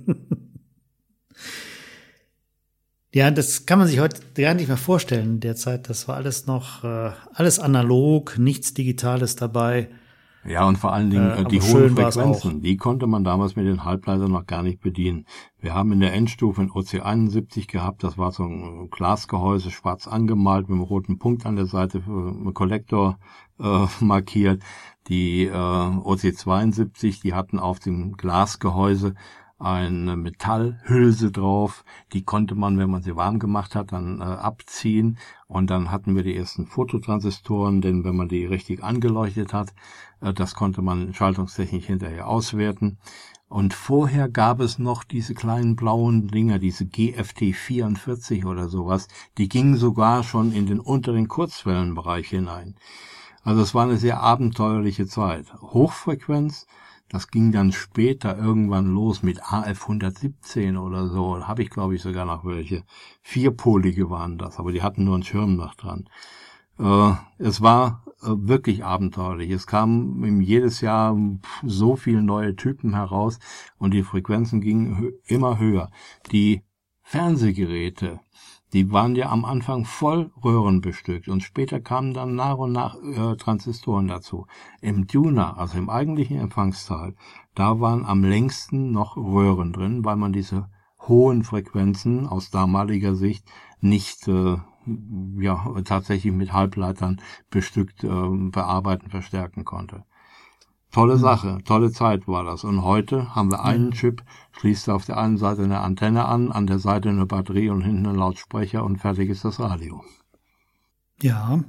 ja, 3.14 3.30
das 3.30 3.64
kann 3.64 3.78
man 3.78 3.88
sich 3.88 4.00
heute 4.00 4.20
gar 4.34 4.52
nicht 4.52 4.68
mehr 4.68 4.76
vorstellen 4.76 5.40
derzeit. 5.40 5.88
Das 5.88 6.06
war 6.08 6.16
alles 6.16 6.44
noch, 6.46 6.84
äh, 6.84 7.12
alles 7.32 7.58
analog, 7.58 8.38
nichts 8.38 8.74
Digitales 8.74 9.36
dabei. 9.36 9.88
Ja, 10.44 10.66
und 10.66 10.76
vor 10.76 10.92
allen 10.92 11.10
Dingen 11.10 11.30
äh, 11.30 11.42
äh 11.42 11.44
die 11.44 11.60
hohen 11.60 11.96
Frequenzen, 11.96 12.62
die 12.62 12.76
konnte 12.76 13.06
man 13.06 13.22
damals 13.22 13.54
mit 13.54 13.66
den 13.66 13.84
Halbleitern 13.84 14.32
noch 14.32 14.46
gar 14.46 14.62
nicht 14.62 14.80
bedienen. 14.80 15.26
Wir 15.60 15.74
haben 15.74 15.92
in 15.92 16.00
der 16.00 16.12
Endstufe 16.12 16.62
ein 16.62 16.70
OC71 16.70 17.70
gehabt, 17.70 18.02
das 18.02 18.18
war 18.18 18.32
so 18.32 18.44
ein 18.44 18.90
Glasgehäuse, 18.90 19.70
schwarz 19.70 20.08
angemalt, 20.08 20.68
mit 20.68 20.76
einem 20.76 20.84
roten 20.84 21.18
Punkt 21.18 21.46
an 21.46 21.56
der 21.56 21.66
Seite 21.66 22.02
für 22.02 22.10
einen 22.10 22.54
Kollektor 22.54 23.18
äh, 23.60 23.86
markiert. 24.00 24.62
Die 25.08 25.46
äh, 25.46 25.52
OC72, 25.52 27.22
die 27.22 27.34
hatten 27.34 27.58
auf 27.58 27.78
dem 27.78 28.16
Glasgehäuse 28.16 29.14
eine 29.62 30.16
Metallhülse 30.16 31.30
drauf, 31.30 31.84
die 32.12 32.22
konnte 32.22 32.54
man, 32.54 32.78
wenn 32.78 32.90
man 32.90 33.02
sie 33.02 33.14
warm 33.14 33.38
gemacht 33.38 33.74
hat, 33.74 33.92
dann 33.92 34.20
äh, 34.20 34.24
abziehen 34.24 35.18
und 35.46 35.70
dann 35.70 35.90
hatten 35.90 36.16
wir 36.16 36.24
die 36.24 36.36
ersten 36.36 36.66
Fototransistoren, 36.66 37.80
denn 37.80 38.04
wenn 38.04 38.16
man 38.16 38.28
die 38.28 38.44
richtig 38.44 38.82
angeleuchtet 38.82 39.52
hat, 39.52 39.72
äh, 40.20 40.32
das 40.32 40.54
konnte 40.54 40.82
man 40.82 41.14
schaltungstechnisch 41.14 41.86
hinterher 41.86 42.26
auswerten. 42.26 42.98
Und 43.48 43.74
vorher 43.74 44.28
gab 44.28 44.60
es 44.60 44.78
noch 44.78 45.04
diese 45.04 45.34
kleinen 45.34 45.76
blauen 45.76 46.28
Dinger, 46.28 46.58
diese 46.58 46.86
GFT 46.86 47.54
44 47.54 48.46
oder 48.46 48.68
sowas, 48.68 49.08
die 49.36 49.48
gingen 49.48 49.76
sogar 49.76 50.24
schon 50.24 50.52
in 50.52 50.66
den 50.66 50.80
unteren 50.80 51.28
Kurzwellenbereich 51.28 52.28
hinein. 52.28 52.76
Also 53.44 53.60
es 53.60 53.74
war 53.74 53.84
eine 53.84 53.98
sehr 53.98 54.20
abenteuerliche 54.20 55.06
Zeit. 55.06 55.52
Hochfrequenz, 55.60 56.66
das 57.12 57.28
ging 57.28 57.52
dann 57.52 57.72
später 57.72 58.38
irgendwann 58.38 58.86
los 58.86 59.22
mit 59.22 59.42
AF 59.42 59.82
117 59.82 60.78
oder 60.78 61.08
so. 61.08 61.36
Da 61.36 61.46
habe 61.46 61.62
ich, 61.62 61.68
glaube 61.68 61.94
ich, 61.94 62.00
sogar 62.00 62.24
noch 62.24 62.44
welche. 62.46 62.84
Vierpolige 63.20 64.08
waren 64.08 64.38
das, 64.38 64.58
aber 64.58 64.72
die 64.72 64.82
hatten 64.82 65.04
nur 65.04 65.14
einen 65.14 65.22
Schirm 65.22 65.56
noch 65.56 65.74
dran. 65.74 66.08
Äh, 66.78 67.12
es 67.36 67.60
war 67.60 68.04
äh, 68.22 68.28
wirklich 68.28 68.82
abenteuerlich. 68.84 69.50
Es 69.50 69.66
kamen 69.66 70.40
jedes 70.40 70.80
Jahr 70.80 71.14
so 71.62 71.96
viele 71.96 72.22
neue 72.22 72.56
Typen 72.56 72.94
heraus 72.94 73.38
und 73.76 73.92
die 73.92 74.04
Frequenzen 74.04 74.62
gingen 74.62 75.12
immer 75.26 75.58
höher. 75.58 75.90
Die 76.32 76.62
Fernsehgeräte, 77.02 78.20
die 78.72 78.90
waren 78.90 79.16
ja 79.16 79.30
am 79.30 79.44
Anfang 79.44 79.84
voll 79.84 80.30
Röhren 80.42 80.80
bestückt 80.80 81.28
und 81.28 81.42
später 81.42 81.80
kamen 81.80 82.14
dann 82.14 82.34
nach 82.34 82.56
und 82.56 82.72
nach 82.72 82.96
äh, 83.02 83.36
Transistoren 83.36 84.08
dazu. 84.08 84.46
Im 84.80 85.06
Tuner, 85.06 85.58
also 85.58 85.76
im 85.76 85.90
eigentlichen 85.90 86.38
Empfangsteil, 86.38 87.14
da 87.54 87.80
waren 87.80 88.06
am 88.06 88.24
längsten 88.24 88.90
noch 88.92 89.16
Röhren 89.16 89.72
drin, 89.72 90.04
weil 90.04 90.16
man 90.16 90.32
diese 90.32 90.70
hohen 91.06 91.44
Frequenzen 91.44 92.26
aus 92.26 92.50
damaliger 92.50 93.14
Sicht 93.14 93.44
nicht 93.80 94.26
äh, 94.28 94.56
ja 95.38 95.66
tatsächlich 95.84 96.32
mit 96.32 96.52
Halbleitern 96.52 97.20
bestückt 97.50 98.04
äh, 98.04 98.08
bearbeiten, 98.08 99.10
verstärken 99.10 99.64
konnte. 99.64 100.04
Tolle 100.92 101.16
mhm. 101.16 101.20
Sache, 101.20 101.58
tolle 101.64 101.90
Zeit 101.90 102.28
war 102.28 102.44
das. 102.44 102.64
Und 102.64 102.84
heute 102.84 103.34
haben 103.34 103.50
wir 103.50 103.64
einen 103.64 103.92
Chip, 103.92 104.22
schließt 104.52 104.90
auf 104.90 105.06
der 105.06 105.16
einen 105.16 105.38
Seite 105.38 105.62
eine 105.62 105.80
Antenne 105.80 106.26
an, 106.26 106.52
an 106.52 106.66
der 106.66 106.78
Seite 106.78 107.08
eine 107.08 107.26
Batterie 107.26 107.70
und 107.70 107.80
hinten 107.80 108.06
einen 108.06 108.18
Lautsprecher 108.18 108.84
und 108.84 108.98
fertig 108.98 109.30
ist 109.30 109.44
das 109.44 109.58
Radio. 109.58 110.04
Ja, 111.22 111.60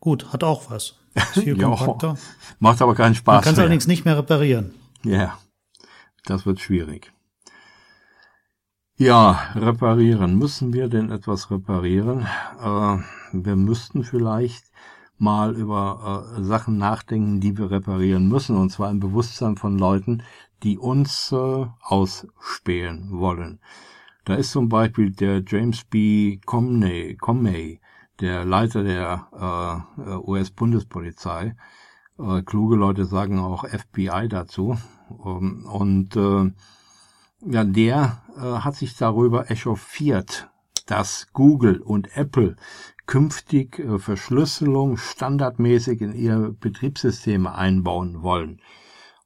gut, 0.00 0.32
hat 0.32 0.44
auch 0.44 0.70
was. 0.70 0.96
viel 1.32 1.56
kompakter. 1.56 2.18
Macht 2.58 2.82
aber 2.82 2.94
keinen 2.94 3.14
Spaß. 3.14 3.36
Man 3.36 3.44
kann 3.44 3.52
es 3.54 3.58
allerdings 3.58 3.86
nicht 3.86 4.04
mehr 4.04 4.18
reparieren. 4.18 4.74
Ja, 5.02 5.38
das 6.26 6.44
wird 6.44 6.60
schwierig. 6.60 7.12
Ja, 8.98 9.50
reparieren. 9.54 10.36
Müssen 10.36 10.74
wir 10.74 10.88
denn 10.88 11.10
etwas 11.10 11.50
reparieren? 11.50 12.26
Äh, 12.60 12.98
wir 13.32 13.56
müssten 13.56 14.04
vielleicht 14.04 14.64
mal 15.18 15.54
über 15.54 16.34
äh, 16.36 16.42
Sachen 16.42 16.78
nachdenken, 16.78 17.40
die 17.40 17.56
wir 17.56 17.70
reparieren 17.70 18.28
müssen, 18.28 18.56
und 18.56 18.70
zwar 18.70 18.90
im 18.90 19.00
Bewusstsein 19.00 19.56
von 19.56 19.78
Leuten, 19.78 20.22
die 20.62 20.78
uns 20.78 21.32
äh, 21.32 21.66
ausspähen 21.80 23.08
wollen. 23.12 23.60
Da 24.24 24.34
ist 24.34 24.50
zum 24.50 24.68
Beispiel 24.68 25.12
der 25.12 25.42
James 25.46 25.84
B. 25.84 26.38
Comney, 26.44 27.16
Comey, 27.16 27.80
der 28.20 28.44
Leiter 28.44 28.82
der 28.82 29.86
äh, 29.96 30.16
US-Bundespolizei. 30.16 31.54
Äh, 32.18 32.42
kluge 32.42 32.76
Leute 32.76 33.04
sagen 33.04 33.38
auch 33.38 33.64
FBI 33.68 34.26
dazu. 34.28 34.76
Ähm, 35.24 35.66
und 35.66 36.16
äh, 36.16 36.50
ja, 37.48 37.64
der 37.64 38.22
äh, 38.36 38.40
hat 38.40 38.74
sich 38.74 38.96
darüber 38.96 39.50
echauffiert, 39.50 40.48
dass 40.86 41.28
Google 41.32 41.80
und 41.80 42.16
Apple 42.16 42.56
künftig 43.06 43.78
äh, 43.78 43.98
Verschlüsselung 43.98 44.96
standardmäßig 44.96 46.00
in 46.00 46.14
ihre 46.14 46.52
Betriebssysteme 46.52 47.54
einbauen 47.54 48.22
wollen. 48.22 48.60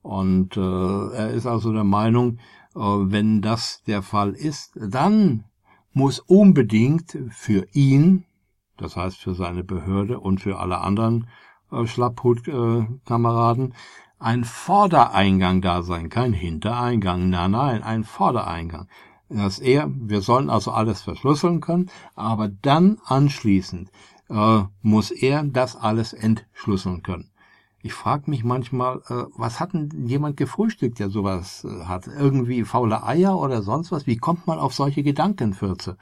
Und 0.03 0.57
äh, 0.57 0.61
er 0.61 1.31
ist 1.31 1.47
also 1.47 1.73
der 1.73 1.85
Meinung, 1.85 2.39
äh, 2.75 2.81
wenn 2.81 3.43
das 3.43 3.83
der 3.87 4.03
Fall 4.03 4.33
ist, 4.33 4.73
dann 4.77 5.45
muss 5.93 6.21
unbedingt 6.21 7.19
für 7.31 7.67
ihn, 7.73 8.25
das 8.77 8.97
heißt 8.97 9.19
für 9.19 9.35
seine 9.35 9.65
Behörde 9.65 10.21
und 10.21 10.41
für 10.41 10.59
alle 10.59 10.79
anderen 10.79 11.29
äh, 11.73 11.87
Schlapphut-Kameraden, 11.87 13.75
ein 14.19 14.45
Vordereingang 14.45 15.63
da 15.63 15.83
sein, 15.83 16.11
kein 16.11 16.35
Hintereingang, 16.35 17.31
nein, 17.31 17.53
nein, 17.53 17.83
ein 17.83 18.05
Vordereingang 18.05 18.87
dass 19.31 19.59
er, 19.59 19.89
wir 19.91 20.21
sollen 20.21 20.51
also 20.51 20.73
alles 20.73 21.03
verschlüsseln 21.03 21.61
können, 21.61 21.91
aber 22.15 22.49
dann 22.49 22.99
anschließend 23.05 23.91
äh, 24.29 24.63
muss 24.83 25.11
er 25.11 25.45
das 25.45 25.77
alles 25.77 26.13
entschlüsseln 26.13 27.03
können. 27.03 27.31
Ich 27.83 27.95
frage 27.95 28.31
mich 28.31 28.45
manchmal, 28.45 28.99
äh, 29.09 29.25
was 29.37 29.59
hat 29.59 29.73
denn 29.73 29.89
jemand 30.05 30.37
gefrühstückt, 30.37 30.99
der 30.99 31.09
sowas 31.09 31.65
äh, 31.65 31.85
hat? 31.87 32.09
Irgendwie 32.09 32.65
faule 32.65 33.03
Eier 33.05 33.39
oder 33.39 33.63
sonst 33.63 33.91
was? 33.91 34.07
Wie 34.07 34.19
kommt 34.19 34.47
man 34.47 34.59
auf 34.59 34.75
solche 34.75 35.03
Gedankenfürze? 35.03 35.97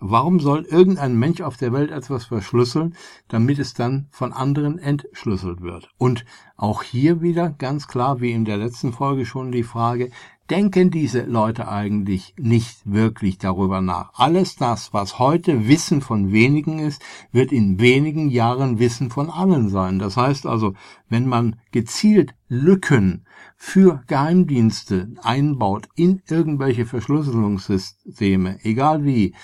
Warum 0.00 0.40
soll 0.40 0.62
irgendein 0.62 1.16
Mensch 1.16 1.40
auf 1.40 1.56
der 1.56 1.72
Welt 1.72 1.92
etwas 1.92 2.24
verschlüsseln, 2.24 2.96
damit 3.28 3.60
es 3.60 3.72
dann 3.72 4.08
von 4.10 4.32
anderen 4.32 4.80
entschlüsselt 4.80 5.60
wird? 5.60 5.90
Und 5.96 6.24
auch 6.56 6.82
hier 6.82 7.20
wieder 7.20 7.50
ganz 7.50 7.86
klar, 7.86 8.20
wie 8.20 8.32
in 8.32 8.44
der 8.44 8.56
letzten 8.56 8.92
Folge 8.92 9.24
schon 9.24 9.52
die 9.52 9.62
Frage, 9.62 10.10
denken 10.50 10.90
diese 10.90 11.22
Leute 11.22 11.68
eigentlich 11.68 12.34
nicht 12.38 12.80
wirklich 12.84 13.38
darüber 13.38 13.80
nach. 13.80 14.12
Alles 14.14 14.56
das, 14.56 14.92
was 14.92 15.18
heute 15.18 15.68
Wissen 15.68 16.00
von 16.00 16.32
wenigen 16.32 16.78
ist, 16.78 17.02
wird 17.30 17.52
in 17.52 17.80
wenigen 17.80 18.28
Jahren 18.28 18.78
Wissen 18.78 19.10
von 19.10 19.30
allen 19.30 19.68
sein. 19.68 19.98
Das 19.98 20.16
heißt 20.16 20.46
also, 20.46 20.74
wenn 21.08 21.26
man 21.26 21.56
gezielt 21.70 22.34
Lücken 22.48 23.24
für 23.56 24.02
Geheimdienste 24.06 25.14
einbaut 25.22 25.88
in 25.94 26.22
irgendwelche 26.28 26.86
Verschlüsselungssysteme, 26.86 28.58
egal 28.64 29.04
wie, 29.04 29.34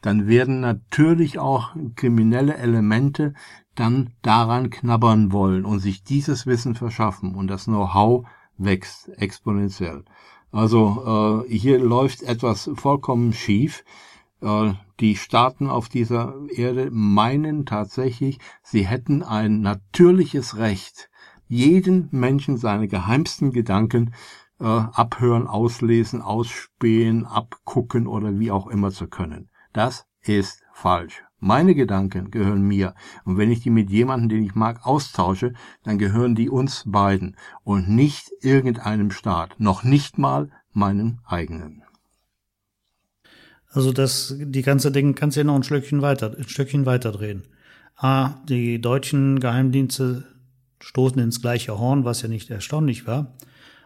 dann 0.00 0.26
werden 0.26 0.60
natürlich 0.60 1.38
auch 1.38 1.74
kriminelle 1.96 2.56
Elemente 2.56 3.34
dann 3.74 4.10
daran 4.22 4.70
knabbern 4.70 5.32
wollen 5.32 5.64
und 5.64 5.80
sich 5.80 6.02
dieses 6.02 6.46
Wissen 6.46 6.74
verschaffen 6.74 7.34
und 7.34 7.48
das 7.48 7.64
Know-how 7.64 8.26
wächst 8.58 9.10
exponentiell. 9.16 10.04
Also 10.52 11.44
äh, 11.46 11.54
hier 11.54 11.78
läuft 11.78 12.22
etwas 12.22 12.70
vollkommen 12.74 13.32
schief. 13.32 13.84
Äh, 14.40 14.72
die 15.00 15.16
Staaten 15.16 15.68
auf 15.68 15.88
dieser 15.88 16.34
Erde 16.48 16.90
meinen 16.90 17.66
tatsächlich, 17.66 18.38
sie 18.62 18.86
hätten 18.86 19.22
ein 19.22 19.60
natürliches 19.60 20.56
Recht, 20.56 21.10
jeden 21.48 22.08
Menschen 22.10 22.56
seine 22.56 22.88
geheimsten 22.88 23.52
Gedanken 23.52 24.14
äh, 24.58 24.64
abhören, 24.64 25.46
auslesen, 25.46 26.22
ausspähen, 26.22 27.26
abgucken 27.26 28.06
oder 28.06 28.38
wie 28.38 28.50
auch 28.50 28.66
immer 28.68 28.90
zu 28.90 29.06
können. 29.06 29.50
Das 29.72 30.06
ist 30.22 30.62
falsch. 30.72 31.25
Meine 31.46 31.76
Gedanken 31.76 32.32
gehören 32.32 32.62
mir. 32.62 32.96
Und 33.24 33.38
wenn 33.38 33.52
ich 33.52 33.60
die 33.60 33.70
mit 33.70 33.88
jemandem, 33.88 34.28
den 34.30 34.42
ich 34.42 34.56
mag, 34.56 34.84
austausche, 34.84 35.52
dann 35.84 35.96
gehören 35.96 36.34
die 36.34 36.50
uns 36.50 36.82
beiden 36.86 37.36
und 37.62 37.88
nicht 37.88 38.32
irgendeinem 38.40 39.12
Staat, 39.12 39.60
noch 39.60 39.84
nicht 39.84 40.18
mal 40.18 40.50
meinem 40.72 41.20
eigenen. 41.24 41.84
Also 43.70 43.92
das, 43.92 44.34
die 44.36 44.62
ganze 44.62 44.90
Ding 44.90 45.14
kannst 45.14 45.36
du 45.36 45.40
ja 45.40 45.44
noch 45.44 45.54
ein 45.54 45.62
Stückchen 45.62 46.02
weiter, 46.02 46.34
ein 46.36 46.48
Stückchen 46.48 46.84
weiter 46.84 47.12
drehen. 47.12 47.44
A, 47.94 48.40
die 48.48 48.80
deutschen 48.80 49.38
Geheimdienste 49.38 50.24
stoßen 50.80 51.20
ins 51.20 51.40
gleiche 51.40 51.78
Horn, 51.78 52.04
was 52.04 52.22
ja 52.22 52.28
nicht 52.28 52.50
erstaunlich 52.50 53.06
war. 53.06 53.36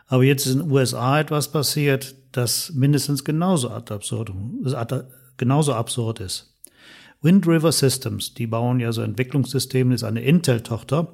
Aber 0.07 0.25
jetzt 0.25 0.47
ist 0.47 0.55
in 0.55 0.61
den 0.61 0.71
USA 0.71 1.21
etwas 1.21 1.53
passiert, 1.53 2.15
das 2.33 2.73
mindestens 2.73 3.23
genauso 3.23 3.69
absurd, 3.69 4.33
genauso 5.37 5.75
absurd 5.75 6.21
ist. 6.21 6.50
Wind 7.23 7.47
River 7.47 7.73
Systems, 7.73 8.35
die 8.35 8.47
bauen 8.47 8.81
ja 8.81 8.93
so 8.93 9.03
Entwicklungssysteme, 9.03 9.95
ist 9.95 10.05
eine 10.05 10.23
Intel-Tochter, 10.23 11.13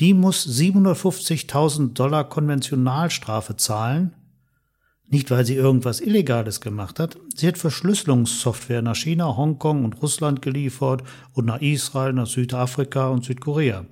die 0.00 0.12
muss 0.12 0.46
750.000 0.46 1.94
Dollar 1.94 2.28
Konventionalstrafe 2.28 3.56
zahlen. 3.56 4.14
Nicht, 5.08 5.30
weil 5.30 5.46
sie 5.46 5.54
irgendwas 5.54 6.00
Illegales 6.00 6.60
gemacht 6.60 6.98
hat. 6.98 7.16
Sie 7.34 7.46
hat 7.46 7.58
Verschlüsselungssoftware 7.58 8.82
nach 8.82 8.96
China, 8.96 9.36
Hongkong 9.36 9.84
und 9.84 10.02
Russland 10.02 10.42
geliefert 10.42 11.04
und 11.32 11.46
nach 11.46 11.60
Israel, 11.60 12.12
nach 12.12 12.26
Südafrika 12.26 13.08
und 13.08 13.24
Südkorea. 13.24 13.86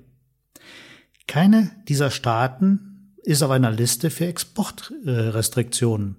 Keine 1.25 1.71
dieser 1.87 2.11
Staaten 2.11 3.15
ist 3.23 3.41
auf 3.41 3.49
einer 3.49 3.71
Liste 3.71 4.09
für 4.11 4.27
Exportrestriktionen. 4.27 6.17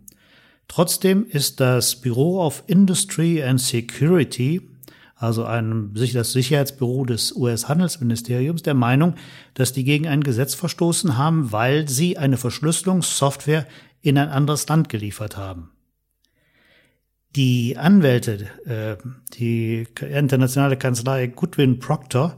Trotzdem 0.67 1.27
ist 1.27 1.61
das 1.61 2.01
Bureau 2.01 2.45
of 2.45 2.65
Industry 2.67 3.43
and 3.43 3.61
Security 3.61 4.76
also 5.19 5.45
ein, 5.45 5.95
das 5.95 6.33
Sicherheitsbüro 6.33 7.07
des 7.07 7.35
US-Handelsministeriums, 7.35 8.63
der 8.63 8.75
Meinung, 8.75 9.15
dass 9.55 9.73
die 9.73 9.85
gegen 9.85 10.07
ein 10.07 10.23
Gesetz 10.23 10.55
verstoßen 10.55 11.17
haben, 11.17 11.53
weil 11.53 11.89
sie 11.89 12.19
eine 12.19 12.37
Verschlüsselungssoftware 12.37 13.67
in 14.03 14.19
ein 14.19 14.29
anderes 14.29 14.69
Land 14.69 14.91
geliefert 14.91 15.39
haben. 15.39 15.71
Die 17.35 17.79
Anwälte, 17.79 18.47
äh, 18.67 18.97
die 19.35 19.87
internationale 20.01 20.77
Kanzlei 20.77 21.27
Goodwin 21.29 21.79
Proctor, 21.79 22.37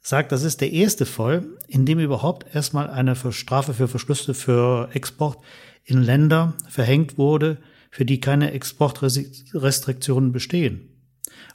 sagt, 0.00 0.32
das 0.32 0.42
ist 0.42 0.62
der 0.62 0.72
erste 0.72 1.04
Fall, 1.04 1.46
in 1.68 1.84
dem 1.84 2.00
überhaupt 2.00 2.54
erstmal 2.54 2.88
eine 2.88 3.14
Strafe 3.14 3.74
für 3.74 3.88
Verschlüsse 3.88 4.32
für 4.32 4.88
Export 4.94 5.38
in 5.84 6.02
Länder 6.02 6.54
verhängt 6.68 7.18
wurde, 7.18 7.58
für 7.90 8.06
die 8.06 8.20
keine 8.20 8.52
Exportrestriktionen 8.52 10.32
bestehen. 10.32 10.89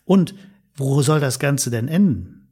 Und 0.06 0.36
wo 0.76 1.02
soll 1.02 1.20
das 1.20 1.40
Ganze 1.40 1.70
denn 1.70 1.88
enden? 1.88 2.48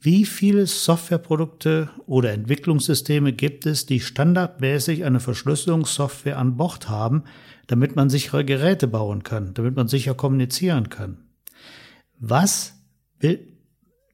Wie 0.00 0.26
viele 0.26 0.66
Softwareprodukte 0.66 1.88
oder 2.06 2.32
Entwicklungssysteme 2.32 3.32
gibt 3.32 3.64
es, 3.64 3.86
die 3.86 4.00
standardmäßig 4.00 5.04
eine 5.04 5.18
Verschlüsselungssoftware 5.18 6.38
an 6.38 6.56
Bord 6.56 6.88
haben, 6.88 7.24
damit 7.68 7.96
man 7.96 8.10
sichere 8.10 8.44
Geräte 8.44 8.86
bauen 8.86 9.22
kann, 9.22 9.54
damit 9.54 9.76
man 9.76 9.88
sicher 9.88 10.14
kommunizieren 10.14 10.90
kann? 10.90 11.24
Was, 12.18 12.74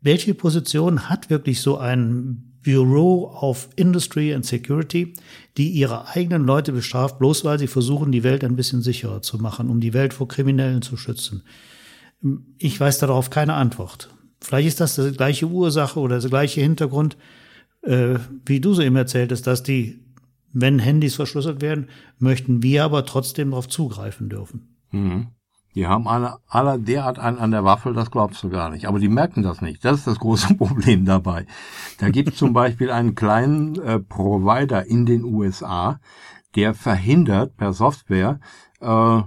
welche 0.00 0.35
Position 0.35 1.09
hat 1.09 1.28
wirklich 1.28 1.61
so 1.61 1.78
ein 1.78 2.50
Bureau 2.64 3.37
of 3.40 3.68
Industry 3.76 4.35
and 4.35 4.44
Security, 4.47 5.14
die 5.56 5.70
ihre 5.70 6.09
eigenen 6.09 6.44
Leute 6.44 6.73
bestraft, 6.73 7.18
bloß 7.18 7.44
weil 7.44 7.59
sie 7.59 7.66
versuchen, 7.66 8.12
die 8.12 8.23
Welt 8.23 8.44
ein 8.44 8.54
bisschen 8.54 8.82
sicherer 8.82 9.23
zu 9.23 9.38
machen, 9.38 9.68
um 9.68 9.80
die 9.80 9.94
Welt 9.94 10.14
vor 10.14 10.28
Kriminellen 10.28 10.82
zu 10.82 10.97
schützen? 10.97 11.42
Ich 12.59 12.79
weiß 12.79 12.99
darauf 12.99 13.31
keine 13.31 13.55
Antwort. 13.55 14.15
Vielleicht 14.41 14.69
ist 14.69 14.81
das 14.81 14.97
die 14.97 15.12
gleiche 15.12 15.47
Ursache 15.47 16.00
oder 16.00 16.19
der 16.19 16.31
gleiche 16.31 16.61
Hintergrund, 16.61 17.17
äh, 17.83 18.19
wie 18.45 18.61
du 18.61 18.75
so 18.75 18.83
eben 18.83 18.97
erzähltest, 18.97 19.47
dass 19.47 19.62
die, 19.62 20.00
wenn 20.53 20.79
Handys 20.79 21.15
verschlüsselt 21.15 21.61
werden, 21.61 21.89
möchten 22.19 22.62
wir 22.62 22.85
aber 22.85 23.05
trotzdem 23.07 23.50
darauf 23.50 23.69
zugreifen 23.69 24.29
dürfen. 24.29 24.77
Mhm. 24.91 25.29
Die 25.75 25.87
haben 25.87 26.09
alle, 26.09 26.39
alle 26.49 26.81
derart 26.81 27.21
einen 27.21 27.39
an 27.39 27.53
der 27.53 27.65
Waffel, 27.65 27.95
das 27.95 28.11
glaubst 28.11 28.43
du 28.43 28.49
gar 28.49 28.71
nicht. 28.71 28.87
Aber 28.87 28.99
die 28.99 29.09
merken 29.09 29.43
das 29.43 29.61
nicht. 29.61 29.85
Das 29.85 29.99
ist 29.99 30.07
das 30.07 30.19
große 30.19 30.55
Problem 30.59 31.05
dabei. 31.05 31.47
Da 31.99 32.11
gibt 32.11 32.31
es 32.31 32.37
zum 32.37 32.53
Beispiel 32.53 32.91
einen 32.91 33.15
kleinen 33.15 33.81
äh, 33.81 34.00
Provider 34.00 34.85
in 34.87 35.07
den 35.07 35.23
USA, 35.25 36.00
der 36.57 36.75
verhindert 36.75 37.57
per 37.57 37.73
Software 37.73 38.41
äh, 38.81 39.23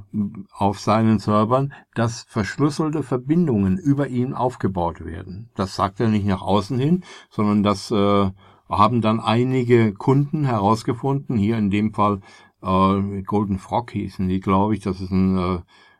auf 0.57 0.79
seinen 0.79 1.19
Servern, 1.19 1.73
dass 1.93 2.23
verschlüsselte 2.27 3.03
Verbindungen 3.03 3.77
über 3.77 4.07
ihn 4.07 4.33
aufgebaut 4.33 5.05
werden. 5.05 5.49
Das 5.55 5.75
sagt 5.75 5.99
er 5.99 6.09
nicht 6.09 6.25
nach 6.25 6.41
außen 6.41 6.77
hin, 6.79 7.03
sondern 7.29 7.63
das 7.63 7.91
äh, 7.91 8.31
haben 8.69 9.01
dann 9.01 9.19
einige 9.19 9.93
Kunden 9.93 10.45
herausgefunden. 10.45 11.37
Hier 11.37 11.57
in 11.57 11.69
dem 11.69 11.93
Fall 11.93 12.21
äh, 12.61 13.21
Golden 13.21 13.59
Frog 13.59 13.91
hießen 13.91 14.27
die, 14.27 14.39
glaube 14.39 14.73
ich. 14.75 14.81
Das 14.81 14.99
ist 14.99 15.11
ein 15.11 15.37
äh, 15.37 15.59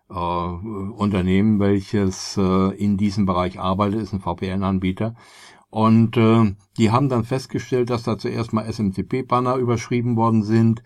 äh, 0.09 0.13
Unternehmen, 0.13 1.59
welches 1.59 2.37
äh, 2.37 2.75
in 2.75 2.97
diesem 2.97 3.25
Bereich 3.25 3.59
arbeitet, 3.59 4.01
ist 4.01 4.13
ein 4.13 4.21
VPN-Anbieter. 4.21 5.15
Und 5.69 6.17
äh, 6.17 6.55
die 6.77 6.91
haben 6.91 7.09
dann 7.09 7.23
festgestellt, 7.23 7.89
dass 7.89 8.03
da 8.03 8.17
zuerst 8.17 8.53
mal 8.53 8.71
SMTP-Banner 8.71 9.55
überschrieben 9.55 10.15
worden 10.15 10.43
sind 10.43 10.83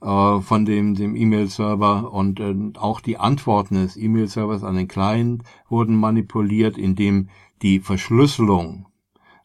äh, 0.00 0.40
von 0.40 0.64
dem 0.64 0.94
dem 0.94 1.16
E-Mail-Server 1.16 2.12
und 2.12 2.40
äh, 2.40 2.54
auch 2.78 3.00
die 3.00 3.18
Antworten 3.18 3.74
des 3.74 3.96
E-Mail-Servers 3.96 4.64
an 4.64 4.76
den 4.76 4.88
Client 4.88 5.42
wurden 5.68 5.96
manipuliert, 5.96 6.78
indem 6.78 7.28
die 7.62 7.80
Verschlüsselung 7.80 8.86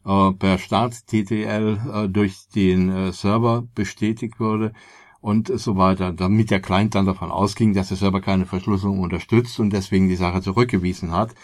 äh, 0.04 0.32
per 0.32 0.58
Start-TTL 0.58 1.80
äh, 1.92 2.08
durch 2.08 2.48
den 2.54 2.90
äh, 2.90 3.12
Server 3.12 3.64
bestätigt 3.74 4.40
wurde 4.40 4.72
und 5.20 5.48
so 5.48 5.76
weiter, 5.76 6.12
damit 6.12 6.50
der 6.50 6.60
Client 6.60 6.94
dann 6.94 7.06
davon 7.06 7.30
ausging, 7.30 7.74
dass 7.74 7.88
der 7.88 7.96
Server 7.96 8.20
keine 8.20 8.46
Verschlüsselung 8.46 9.00
unterstützt 9.00 9.58
und 9.58 9.70
deswegen 9.72 10.08
die 10.08 10.16
Sache 10.16 10.40
zurückgewiesen 10.40 11.12
hat 11.12 11.34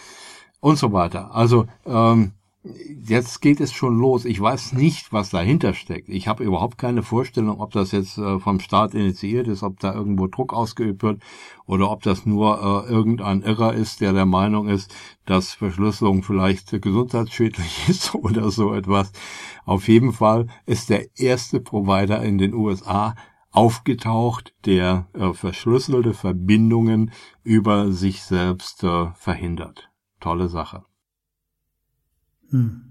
und 0.61 0.79
so 0.79 0.93
weiter. 0.93 1.35
Also 1.35 1.67
ähm, 1.85 2.33
jetzt 2.65 3.41
geht 3.41 3.61
es 3.61 3.73
schon 3.73 3.99
los. 3.99 4.25
Ich 4.25 4.41
weiß 4.41 4.73
nicht, 4.75 5.13
was 5.13 5.31
dahinter 5.31 5.75
steckt. 5.75 6.09
Ich 6.09 6.29
habe 6.29 6.45
überhaupt 6.45 6.79
keine 6.79 7.03
Vorstellung, 7.03 7.61
ob 7.61 7.73
das 7.73 7.91
jetzt 7.93 8.19
äh, 8.19 8.39
vom 8.39 8.61
Staat 8.61 8.95
initiiert 8.95 9.49
ist, 9.49 9.63
ob 9.63 9.81
da 9.81 9.93
irgendwo 9.93 10.29
Druck 10.29 10.53
ausgeübt 10.53 11.03
wird 11.03 11.23
oder 11.67 11.91
ob 11.91 12.03
das 12.03 12.25
nur 12.25 12.87
äh, 12.87 12.91
irgendein 12.91 13.43
Irrer 13.43 13.75
ist, 13.75 14.01
der 14.01 14.13
der 14.13 14.27
Meinung 14.27 14.69
ist, 14.69 14.95
dass 15.27 15.53
Verschlüsselung 15.53 16.23
vielleicht 16.23 16.71
gesundheitsschädlich 16.81 17.85
ist 17.89 18.15
oder 18.15 18.51
so 18.51 18.75
etwas. 18.75 19.13
Auf 19.65 19.89
jeden 19.89 20.13
Fall 20.13 20.47
ist 20.65 20.91
der 20.91 21.19
erste 21.19 21.61
Provider 21.61 22.23
in 22.23 22.39
den 22.39 22.55
USA 22.55 23.17
aufgetaucht, 23.51 24.55
der 24.65 25.09
äh, 25.15 25.33
verschlüsselte 25.33 26.15
Verbindungen 26.15 27.11
über 27.43 27.93
sich 27.93 28.23
selbst 28.23 28.85
äh, 28.85 29.11
verhindert. 29.15 29.91
Tolle 30.21 30.49
Sache. 30.49 30.85
Hm. 32.53 32.83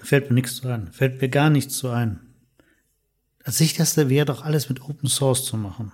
Fällt 0.00 0.30
mir 0.30 0.34
nichts 0.34 0.56
zu 0.56 0.68
ein. 0.68 0.90
Fällt 0.92 1.20
mir 1.20 1.28
gar 1.28 1.50
nichts 1.50 1.76
zu 1.76 1.90
ein. 1.90 2.20
Das 3.44 3.58
sicherste 3.58 4.08
wäre 4.08 4.26
doch 4.26 4.44
alles 4.44 4.68
mit 4.68 4.82
Open 4.82 5.08
Source 5.08 5.44
zu 5.44 5.56
machen. 5.56 5.92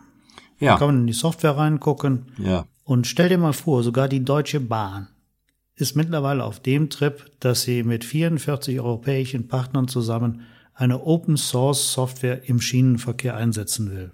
Ja. 0.58 0.72
Da 0.72 0.78
kann 0.78 0.88
man 0.88 1.00
in 1.00 1.06
die 1.06 1.12
Software 1.12 1.56
reingucken. 1.56 2.32
Ja. 2.38 2.66
Und 2.84 3.06
stell 3.06 3.28
dir 3.28 3.38
mal 3.38 3.52
vor, 3.52 3.82
sogar 3.82 4.08
die 4.08 4.24
Deutsche 4.24 4.60
Bahn 4.60 5.08
ist 5.76 5.96
mittlerweile 5.96 6.44
auf 6.44 6.60
dem 6.60 6.90
Trip, 6.90 7.30
dass 7.40 7.62
sie 7.62 7.82
mit 7.82 8.04
44 8.04 8.78
europäischen 8.80 9.48
Partnern 9.48 9.88
zusammen 9.88 10.42
eine 10.74 11.02
Open 11.02 11.36
Source 11.36 11.92
Software 11.92 12.48
im 12.48 12.60
Schienenverkehr 12.60 13.36
einsetzen 13.36 13.90
will. 13.90 14.12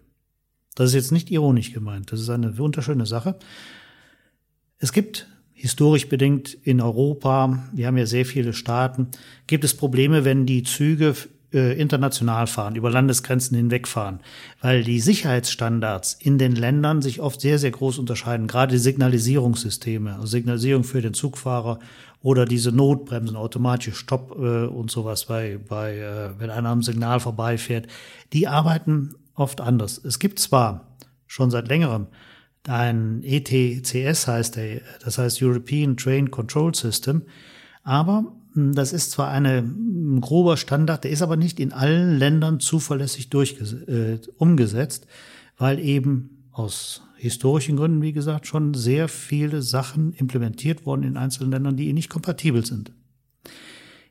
Das 0.74 0.90
ist 0.90 0.94
jetzt 0.94 1.12
nicht 1.12 1.30
ironisch 1.30 1.72
gemeint. 1.72 2.12
Das 2.12 2.20
ist 2.20 2.30
eine 2.30 2.56
wunderschöne 2.56 3.06
Sache. 3.06 3.38
Es 4.78 4.92
gibt 4.92 5.26
historisch 5.60 6.08
bedingt 6.08 6.54
in 6.54 6.80
Europa, 6.80 7.68
wir 7.72 7.86
haben 7.86 7.98
ja 7.98 8.06
sehr 8.06 8.24
viele 8.24 8.54
Staaten, 8.54 9.08
gibt 9.46 9.62
es 9.62 9.76
Probleme, 9.76 10.24
wenn 10.24 10.46
die 10.46 10.62
Züge 10.62 11.14
äh, 11.52 11.78
international 11.78 12.46
fahren, 12.46 12.76
über 12.76 12.90
Landesgrenzen 12.90 13.58
hinwegfahren, 13.58 14.20
weil 14.62 14.84
die 14.84 15.00
Sicherheitsstandards 15.00 16.16
in 16.18 16.38
den 16.38 16.56
Ländern 16.56 17.02
sich 17.02 17.20
oft 17.20 17.42
sehr, 17.42 17.58
sehr 17.58 17.72
groß 17.72 17.98
unterscheiden, 17.98 18.46
gerade 18.46 18.72
die 18.72 18.78
Signalisierungssysteme, 18.78 20.14
also 20.14 20.26
Signalisierung 20.26 20.82
für 20.84 21.02
den 21.02 21.12
Zugfahrer 21.12 21.78
oder 22.22 22.46
diese 22.46 22.72
Notbremsen, 22.72 23.36
automatische 23.36 23.94
Stopp 23.94 24.36
äh, 24.38 24.64
und 24.64 24.90
sowas 24.90 25.26
bei, 25.26 25.58
bei 25.68 25.98
äh, 25.98 26.30
wenn 26.38 26.48
einer 26.48 26.70
am 26.70 26.82
Signal 26.82 27.20
vorbeifährt, 27.20 27.86
die 28.32 28.48
arbeiten 28.48 29.14
oft 29.34 29.60
anders. 29.60 30.02
Es 30.02 30.20
gibt 30.20 30.38
zwar 30.38 30.96
schon 31.26 31.50
seit 31.50 31.68
längerem 31.68 32.06
ein 32.68 33.22
ETCS 33.22 34.26
heißt 34.26 34.56
der, 34.56 34.82
das 35.02 35.18
heißt 35.18 35.42
European 35.42 35.96
Train 35.96 36.30
Control 36.30 36.74
System. 36.74 37.22
Aber 37.82 38.32
hm, 38.54 38.74
das 38.74 38.92
ist 38.92 39.12
zwar 39.12 39.30
eine, 39.30 39.58
ein 39.58 40.20
grober 40.20 40.56
Standard, 40.56 41.04
der 41.04 41.10
ist 41.10 41.22
aber 41.22 41.36
nicht 41.36 41.60
in 41.60 41.72
allen 41.72 42.18
Ländern 42.18 42.60
zuverlässig 42.60 43.28
äh, 43.32 44.18
umgesetzt, 44.36 45.06
weil 45.56 45.78
eben 45.78 46.44
aus 46.52 47.02
historischen 47.16 47.76
Gründen, 47.76 48.02
wie 48.02 48.12
gesagt, 48.12 48.46
schon 48.46 48.74
sehr 48.74 49.08
viele 49.08 49.62
Sachen 49.62 50.12
implementiert 50.12 50.86
wurden 50.86 51.02
in 51.02 51.16
einzelnen 51.16 51.52
Ländern, 51.52 51.76
die 51.76 51.92
nicht 51.92 52.10
kompatibel 52.10 52.64
sind. 52.64 52.92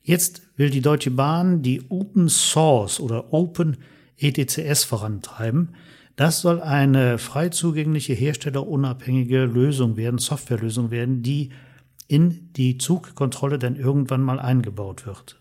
Jetzt 0.01 0.41
will 0.55 0.69
die 0.69 0.81
Deutsche 0.81 1.11
Bahn 1.11 1.61
die 1.61 1.83
Open 1.89 2.29
Source 2.29 2.99
oder 2.99 3.33
Open 3.33 3.77
ETCS 4.17 4.83
vorantreiben. 4.83 5.75
Das 6.19 6.41
soll 6.41 6.59
eine 6.61 7.17
frei 7.17 7.47
zugängliche, 7.47 8.11
herstellerunabhängige 8.11 9.45
Lösung 9.45 9.95
werden, 9.95 10.17
Softwarelösung 10.17 10.91
werden, 10.91 11.23
die 11.23 11.51
in 12.09 12.51
die 12.57 12.77
Zugkontrolle 12.77 13.57
dann 13.57 13.77
irgendwann 13.77 14.21
mal 14.21 14.37
eingebaut 14.37 15.05
wird. 15.05 15.39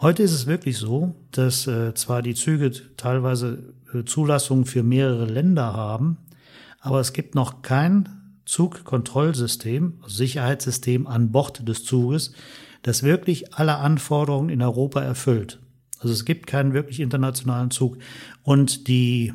Heute 0.00 0.22
ist 0.22 0.32
es 0.32 0.46
wirklich 0.46 0.78
so, 0.78 1.16
dass 1.32 1.66
äh, 1.66 1.92
zwar 1.92 2.22
die 2.22 2.34
Züge 2.34 2.72
teilweise 2.96 3.74
äh, 3.92 4.04
Zulassungen 4.04 4.64
für 4.64 4.82
mehrere 4.82 5.26
Länder 5.26 5.74
haben, 5.74 6.16
aber 6.80 7.00
es 7.00 7.12
gibt 7.12 7.34
noch 7.34 7.60
kein 7.60 8.08
Zugkontrollsystem, 8.46 9.98
also 10.00 10.16
Sicherheitssystem 10.16 11.06
an 11.06 11.30
Bord 11.30 11.68
des 11.68 11.84
Zuges, 11.84 12.32
das 12.80 13.02
wirklich 13.02 13.52
alle 13.52 13.76
Anforderungen 13.76 14.48
in 14.48 14.62
Europa 14.62 15.02
erfüllt. 15.02 15.60
Also 15.98 16.14
es 16.14 16.24
gibt 16.24 16.46
keinen 16.46 16.72
wirklich 16.72 17.00
internationalen 17.00 17.70
Zug. 17.70 17.98
Und 18.44 18.88
die 18.88 19.34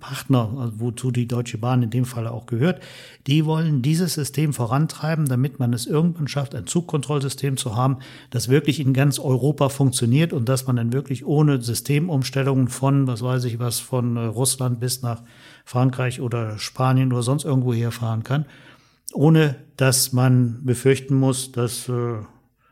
Partner, 0.00 0.72
wozu 0.76 1.10
die 1.10 1.26
Deutsche 1.26 1.58
Bahn 1.58 1.82
in 1.82 1.90
dem 1.90 2.04
Fall 2.04 2.26
auch 2.26 2.46
gehört, 2.46 2.80
die 3.26 3.44
wollen 3.44 3.82
dieses 3.82 4.14
System 4.14 4.52
vorantreiben, 4.52 5.26
damit 5.26 5.58
man 5.58 5.72
es 5.72 5.86
irgendwann 5.86 6.28
schafft, 6.28 6.54
ein 6.54 6.66
Zugkontrollsystem 6.66 7.56
zu 7.56 7.76
haben, 7.76 7.98
das 8.30 8.48
wirklich 8.48 8.80
in 8.80 8.92
ganz 8.92 9.18
Europa 9.18 9.68
funktioniert 9.68 10.32
und 10.32 10.48
dass 10.48 10.66
man 10.66 10.76
dann 10.76 10.92
wirklich 10.92 11.26
ohne 11.26 11.60
Systemumstellungen 11.60 12.68
von, 12.68 13.06
was 13.06 13.22
weiß 13.22 13.44
ich 13.44 13.58
was, 13.58 13.80
von 13.80 14.16
äh, 14.16 14.24
Russland 14.24 14.80
bis 14.80 15.02
nach 15.02 15.22
Frankreich 15.64 16.20
oder 16.20 16.58
Spanien 16.58 17.12
oder 17.12 17.22
sonst 17.22 17.44
irgendwo 17.44 17.72
herfahren 17.72 18.24
kann, 18.24 18.46
ohne 19.12 19.56
dass 19.76 20.12
man 20.12 20.64
befürchten 20.64 21.14
muss, 21.14 21.52
dass 21.52 21.88
äh, 21.88 22.18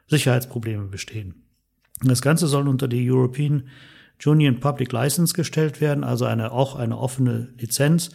Sicherheitsprobleme 0.08 0.86
bestehen. 0.86 1.34
Das 2.02 2.22
Ganze 2.22 2.46
soll 2.46 2.68
unter 2.68 2.88
die 2.88 3.10
European 3.10 3.64
Union 4.24 4.60
Public 4.60 4.92
License 4.92 5.34
gestellt 5.34 5.80
werden, 5.80 6.04
also 6.04 6.24
eine, 6.24 6.52
auch 6.52 6.76
eine 6.76 6.98
offene 6.98 7.48
Lizenz, 7.58 8.10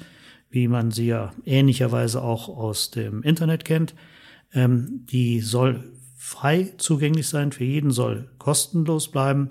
wie 0.50 0.68
man 0.68 0.92
sie 0.92 1.08
ja 1.08 1.32
ähnlicherweise 1.46 2.22
auch 2.22 2.50
aus 2.50 2.92
dem 2.92 3.24
Internet 3.24 3.66
kennt. 3.66 3.94
Ähm, 4.54 5.06
die 5.06 5.40
soll 5.40 5.92
frei 6.18 6.74
zugänglich 6.78 7.28
sein 7.28 7.52
für 7.52 7.64
jeden, 7.64 7.92
soll 7.92 8.30
kostenlos 8.38 9.10
bleiben, 9.10 9.50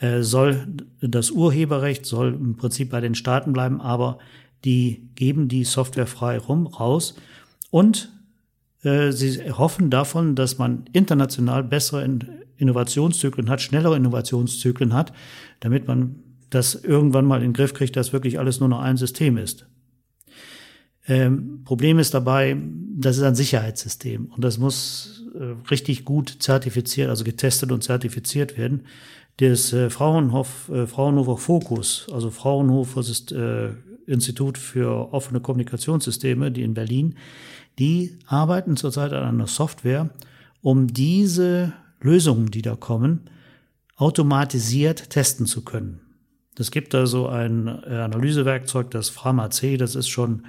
äh, 0.00 0.22
soll 0.22 0.66
das 1.00 1.30
Urheberrecht 1.30 2.06
soll 2.06 2.34
im 2.34 2.56
Prinzip 2.56 2.90
bei 2.90 3.00
den 3.00 3.14
Staaten 3.14 3.52
bleiben, 3.52 3.80
aber 3.80 4.18
die 4.64 5.08
geben 5.14 5.48
die 5.48 5.64
Software 5.64 6.06
frei 6.06 6.38
rum 6.38 6.66
raus 6.66 7.14
und 7.70 8.12
äh, 8.82 9.12
sie 9.12 9.50
hoffen 9.50 9.90
davon, 9.90 10.34
dass 10.34 10.58
man 10.58 10.84
international 10.92 11.64
bessere 11.64 12.04
Innovationszyklen 12.56 13.48
hat, 13.48 13.60
schnellere 13.60 13.96
Innovationszyklen 13.96 14.92
hat, 14.92 15.12
damit 15.60 15.86
man 15.86 16.16
das 16.50 16.74
irgendwann 16.74 17.24
mal 17.24 17.36
in 17.36 17.48
den 17.48 17.52
Griff 17.52 17.74
kriegt, 17.74 17.96
dass 17.96 18.12
wirklich 18.12 18.38
alles 18.38 18.60
nur 18.60 18.68
noch 18.68 18.80
ein 18.80 18.96
System 18.96 19.36
ist. 19.36 19.66
Ähm, 21.06 21.62
Problem 21.64 21.98
ist 21.98 22.14
dabei, 22.14 22.56
das 22.94 23.16
ist 23.16 23.22
ein 23.22 23.34
Sicherheitssystem 23.34 24.26
und 24.26 24.44
das 24.44 24.58
muss 24.58 25.24
äh, 25.34 25.54
richtig 25.70 26.04
gut 26.04 26.36
zertifiziert, 26.40 27.08
also 27.08 27.24
getestet 27.24 27.72
und 27.72 27.82
zertifiziert 27.82 28.56
werden. 28.56 28.82
Das 29.38 29.72
äh, 29.72 29.90
Fraunhof, 29.90 30.68
äh, 30.68 30.86
Fraunhofer 30.86 31.38
Fokus, 31.38 32.06
also 32.12 32.30
Fraunhofer 32.30 33.00
ist, 33.00 33.32
äh, 33.32 33.70
Institut 34.06 34.58
für 34.58 35.12
offene 35.12 35.40
Kommunikationssysteme, 35.40 36.52
die 36.52 36.62
in 36.62 36.74
Berlin, 36.74 37.14
die 37.78 38.18
arbeiten 38.26 38.76
zurzeit 38.76 39.12
an 39.12 39.24
einer 39.24 39.46
Software, 39.46 40.10
um 40.60 40.86
diese 40.86 41.72
Lösungen, 42.02 42.50
die 42.50 42.62
da 42.62 42.76
kommen, 42.76 43.22
automatisiert 43.96 45.10
testen 45.10 45.46
zu 45.46 45.62
können. 45.62 46.00
Es 46.58 46.70
gibt 46.70 46.92
da 46.92 47.06
so 47.06 47.28
ein 47.28 47.66
äh, 47.66 47.94
Analysewerkzeug, 47.94 48.90
das 48.90 49.08
Framac, 49.08 49.78
das 49.78 49.94
ist 49.94 50.08
schon 50.08 50.42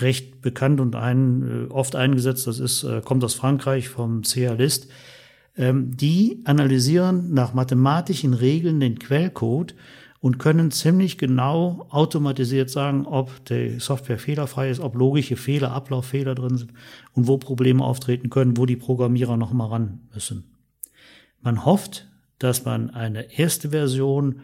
recht 0.00 0.42
bekannt 0.42 0.80
und 0.80 0.96
ein, 0.96 1.68
äh, 1.68 1.72
oft 1.72 1.96
eingesetzt. 1.96 2.46
Das 2.46 2.58
ist, 2.58 2.84
äh, 2.84 3.00
kommt 3.04 3.22
aus 3.24 3.34
Frankreich 3.34 3.88
vom 3.88 4.22
CA 4.22 4.54
List. 4.54 4.88
Ähm, 5.56 5.96
die 5.96 6.40
analysieren 6.44 7.32
nach 7.32 7.54
mathematischen 7.54 8.34
Regeln 8.34 8.80
den 8.80 8.98
Quellcode 8.98 9.74
und 10.20 10.38
können 10.38 10.70
ziemlich 10.70 11.18
genau 11.18 11.86
automatisiert 11.90 12.68
sagen, 12.68 13.06
ob 13.06 13.44
die 13.46 13.78
Software 13.78 14.18
fehlerfrei 14.18 14.70
ist, 14.70 14.80
ob 14.80 14.96
logische 14.96 15.36
Fehler, 15.36 15.70
Ablauffehler 15.70 16.34
drin 16.34 16.58
sind 16.58 16.72
und 17.12 17.26
wo 17.28 17.38
Probleme 17.38 17.84
auftreten 17.84 18.30
können, 18.30 18.56
wo 18.56 18.66
die 18.66 18.76
Programmierer 18.76 19.36
noch 19.36 19.52
mal 19.52 19.68
ran 19.68 20.00
müssen. 20.12 20.55
Man 21.46 21.64
hofft, 21.64 22.08
dass 22.40 22.64
man 22.64 22.90
eine 22.90 23.38
erste 23.38 23.70
Version 23.70 24.40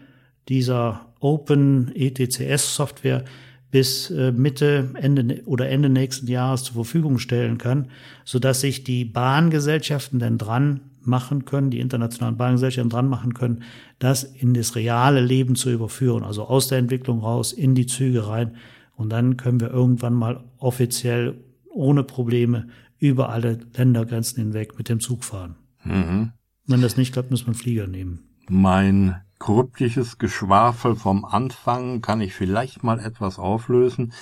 dieser 0.48 1.12
Open 1.18 1.90
ETCS 1.96 2.76
Software 2.76 3.24
bis 3.72 4.08
äh, 4.10 4.30
Mitte, 4.30 4.90
Ende 4.94 5.42
oder 5.46 5.68
Ende 5.68 5.88
nächsten 5.88 6.28
Jahres 6.28 6.62
zur 6.62 6.74
Verfügung 6.74 7.18
stellen 7.18 7.58
kann, 7.58 7.88
so 8.24 8.38
dass 8.38 8.60
sich 8.60 8.84
die 8.84 9.04
Bahngesellschaften 9.04 10.20
dann 10.20 10.38
dran 10.38 10.92
machen 11.00 11.44
können, 11.44 11.72
die 11.72 11.80
internationalen 11.80 12.36
Bahngesellschaften 12.36 12.90
dran 12.90 13.08
machen 13.08 13.34
können, 13.34 13.64
das 13.98 14.22
in 14.22 14.54
das 14.54 14.76
reale 14.76 15.20
Leben 15.20 15.56
zu 15.56 15.72
überführen, 15.72 16.22
also 16.22 16.44
aus 16.44 16.68
der 16.68 16.78
Entwicklung 16.78 17.18
raus 17.18 17.52
in 17.52 17.74
die 17.74 17.86
Züge 17.86 18.28
rein. 18.28 18.54
Und 18.94 19.10
dann 19.10 19.36
können 19.36 19.58
wir 19.58 19.72
irgendwann 19.72 20.14
mal 20.14 20.44
offiziell 20.58 21.34
ohne 21.68 22.04
Probleme 22.04 22.68
über 23.00 23.30
alle 23.30 23.58
Ländergrenzen 23.76 24.40
hinweg 24.40 24.78
mit 24.78 24.88
dem 24.88 25.00
Zug 25.00 25.24
fahren. 25.24 25.56
Mhm. 25.82 26.30
Wenn 26.66 26.80
das 26.80 26.96
nicht 26.96 27.12
klappt, 27.12 27.30
muss 27.30 27.46
man 27.46 27.54
Flieger 27.54 27.86
nehmen. 27.86 28.28
Mein 28.48 29.20
kryptisches 29.38 30.18
Geschwafel 30.18 30.94
vom 30.94 31.24
Anfang 31.24 32.00
kann 32.00 32.20
ich 32.20 32.34
vielleicht 32.34 32.84
mal 32.84 33.00
etwas 33.00 33.38
auflösen. 33.38 34.12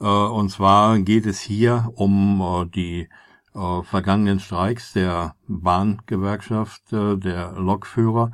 Äh, 0.00 0.04
und 0.04 0.50
zwar 0.50 0.98
geht 0.98 1.26
es 1.26 1.40
hier 1.40 1.90
um 1.94 2.40
äh, 2.40 2.66
die 2.66 3.08
äh, 3.54 3.82
vergangenen 3.82 4.40
Streiks 4.40 4.92
der 4.92 5.36
Bahngewerkschaft, 5.46 6.82
der 6.90 7.52
Lokführer. 7.52 8.32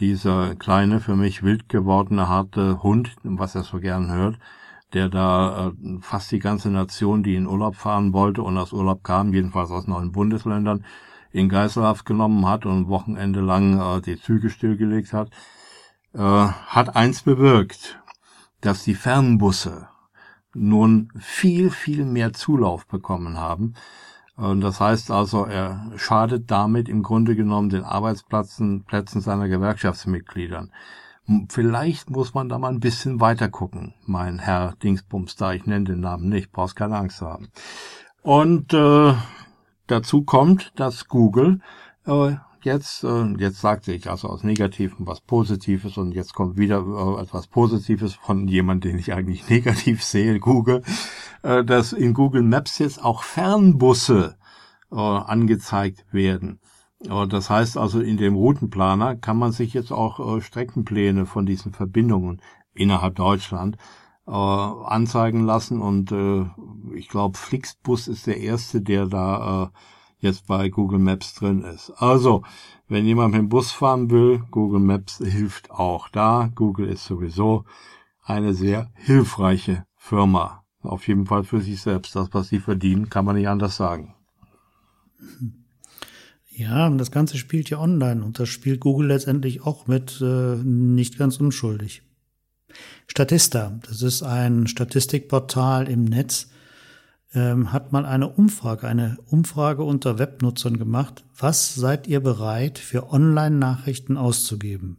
Dieser 0.00 0.56
kleine, 0.56 1.00
für 1.00 1.14
mich 1.14 1.42
wild 1.42 1.68
gewordene, 1.68 2.28
harte 2.28 2.82
Hund, 2.82 3.14
was 3.22 3.54
er 3.54 3.62
so 3.62 3.78
gern 3.78 4.10
hört, 4.10 4.38
der 4.94 5.08
da 5.08 5.72
fast 6.00 6.32
die 6.32 6.38
ganze 6.38 6.70
Nation, 6.70 7.22
die 7.22 7.36
in 7.36 7.46
Urlaub 7.46 7.76
fahren 7.76 8.12
wollte 8.12 8.42
und 8.42 8.56
aus 8.56 8.72
Urlaub 8.72 9.04
kam, 9.04 9.32
jedenfalls 9.32 9.70
aus 9.70 9.86
neuen 9.86 10.10
Bundesländern, 10.10 10.84
in 11.32 11.48
Geiselhaft 11.48 12.04
genommen 12.04 12.46
hat 12.46 12.66
und 12.66 12.88
Wochenende 12.88 13.40
lang 13.40 13.80
äh, 13.80 14.00
die 14.00 14.20
Züge 14.20 14.50
stillgelegt 14.50 15.12
hat, 15.12 15.30
äh, 16.14 16.18
hat 16.18 16.94
eins 16.94 17.22
bewirkt, 17.22 17.98
dass 18.60 18.84
die 18.84 18.94
Fernbusse 18.94 19.88
nun 20.54 21.10
viel, 21.18 21.70
viel 21.70 22.04
mehr 22.04 22.32
Zulauf 22.32 22.86
bekommen 22.86 23.38
haben. 23.38 23.74
Und 24.36 24.60
das 24.60 24.80
heißt 24.80 25.10
also, 25.10 25.44
er 25.44 25.92
schadet 25.96 26.50
damit 26.50 26.88
im 26.88 27.02
Grunde 27.02 27.36
genommen 27.36 27.68
den 27.68 27.84
Arbeitsplätzen 27.84 28.84
Plätzen 28.84 29.20
seiner 29.20 29.48
Gewerkschaftsmitgliedern. 29.48 30.72
Vielleicht 31.48 32.10
muss 32.10 32.34
man 32.34 32.48
da 32.48 32.58
mal 32.58 32.70
ein 32.70 32.80
bisschen 32.80 33.20
weiter 33.20 33.48
gucken, 33.48 33.94
mein 34.06 34.38
Herr 34.38 34.74
Dingsbums 34.82 35.36
da, 35.36 35.52
ich 35.52 35.66
nenne 35.66 35.84
den 35.84 36.00
Namen 36.00 36.28
nicht, 36.28 36.50
brauchst 36.50 36.74
keine 36.74 36.96
Angst 36.96 37.18
zu 37.18 37.26
haben. 37.26 37.48
Und 38.22 38.74
äh, 38.74 39.14
Dazu 39.86 40.22
kommt, 40.22 40.72
dass 40.76 41.08
Google 41.08 41.60
äh, 42.06 42.36
jetzt, 42.62 43.04
äh, 43.04 43.24
jetzt 43.38 43.60
sagte 43.60 43.92
ich 43.92 44.08
also 44.08 44.28
aus 44.28 44.44
Negativen 44.44 45.06
was 45.06 45.20
Positives 45.20 45.96
und 45.96 46.12
jetzt 46.12 46.34
kommt 46.34 46.56
wieder 46.56 46.78
äh, 46.78 47.22
etwas 47.22 47.46
Positives 47.46 48.14
von 48.14 48.48
jemandem, 48.48 48.92
den 48.92 48.98
ich 48.98 49.12
eigentlich 49.12 49.48
negativ 49.50 50.02
sehe, 50.02 50.38
Google, 50.38 50.82
äh, 51.42 51.64
dass 51.64 51.92
in 51.92 52.14
Google 52.14 52.42
Maps 52.42 52.78
jetzt 52.78 53.02
auch 53.02 53.22
Fernbusse 53.22 54.36
äh, 54.90 54.96
angezeigt 54.96 56.04
werden. 56.12 56.60
Äh, 57.08 57.26
das 57.26 57.50
heißt 57.50 57.76
also, 57.76 58.00
in 58.00 58.16
dem 58.16 58.34
Routenplaner 58.34 59.16
kann 59.16 59.36
man 59.36 59.52
sich 59.52 59.74
jetzt 59.74 59.92
auch 59.92 60.36
äh, 60.36 60.40
Streckenpläne 60.40 61.26
von 61.26 61.46
diesen 61.46 61.72
Verbindungen 61.72 62.40
innerhalb 62.74 63.16
Deutschland 63.16 63.76
äh, 64.26 64.30
anzeigen 64.30 65.44
lassen 65.44 65.80
und 65.80 66.12
äh, 66.12 66.46
ich 66.94 67.08
glaube 67.08 67.38
Flixbus 67.38 68.08
ist 68.08 68.26
der 68.26 68.38
erste, 68.38 68.80
der 68.80 69.06
da 69.06 69.64
äh, 69.64 69.68
jetzt 70.22 70.46
bei 70.46 70.68
Google 70.68 71.00
Maps 71.00 71.34
drin 71.34 71.62
ist. 71.62 71.90
Also, 71.96 72.44
wenn 72.88 73.04
jemand 73.04 73.32
mit 73.32 73.40
dem 73.40 73.48
Bus 73.48 73.72
fahren 73.72 74.10
will, 74.10 74.44
Google 74.50 74.80
Maps 74.80 75.18
hilft 75.18 75.70
auch 75.70 76.08
da. 76.08 76.50
Google 76.54 76.88
ist 76.88 77.04
sowieso 77.04 77.64
eine 78.22 78.54
sehr 78.54 78.90
hilfreiche 78.94 79.84
Firma. 79.96 80.64
Auf 80.80 81.08
jeden 81.08 81.26
Fall 81.26 81.44
für 81.44 81.60
sich 81.60 81.80
selbst. 81.80 82.14
Das, 82.14 82.28
was 82.32 82.48
sie 82.48 82.60
verdienen, 82.60 83.08
kann 83.08 83.24
man 83.24 83.36
nicht 83.36 83.48
anders 83.48 83.76
sagen. 83.76 84.14
Ja, 86.50 86.88
das 86.90 87.10
Ganze 87.10 87.36
spielt 87.38 87.70
ja 87.70 87.78
online 87.78 88.24
und 88.24 88.38
das 88.38 88.48
spielt 88.48 88.80
Google 88.80 89.08
letztendlich 89.08 89.62
auch 89.62 89.86
mit 89.86 90.20
äh, 90.20 90.56
nicht 90.62 91.18
ganz 91.18 91.38
unschuldig. 91.38 92.02
Statista, 93.12 93.78
das 93.86 94.00
ist 94.00 94.22
ein 94.22 94.66
Statistikportal 94.66 95.86
im 95.86 96.04
Netz, 96.04 96.48
ähm, 97.34 97.70
hat 97.70 97.92
mal 97.92 98.06
eine 98.06 98.26
Umfrage, 98.26 98.88
eine 98.88 99.18
Umfrage 99.26 99.82
unter 99.82 100.18
Webnutzern 100.18 100.78
gemacht. 100.78 101.22
Was 101.36 101.74
seid 101.74 102.06
ihr 102.06 102.20
bereit 102.20 102.78
für 102.78 103.12
Online-Nachrichten 103.12 104.16
auszugeben? 104.16 104.96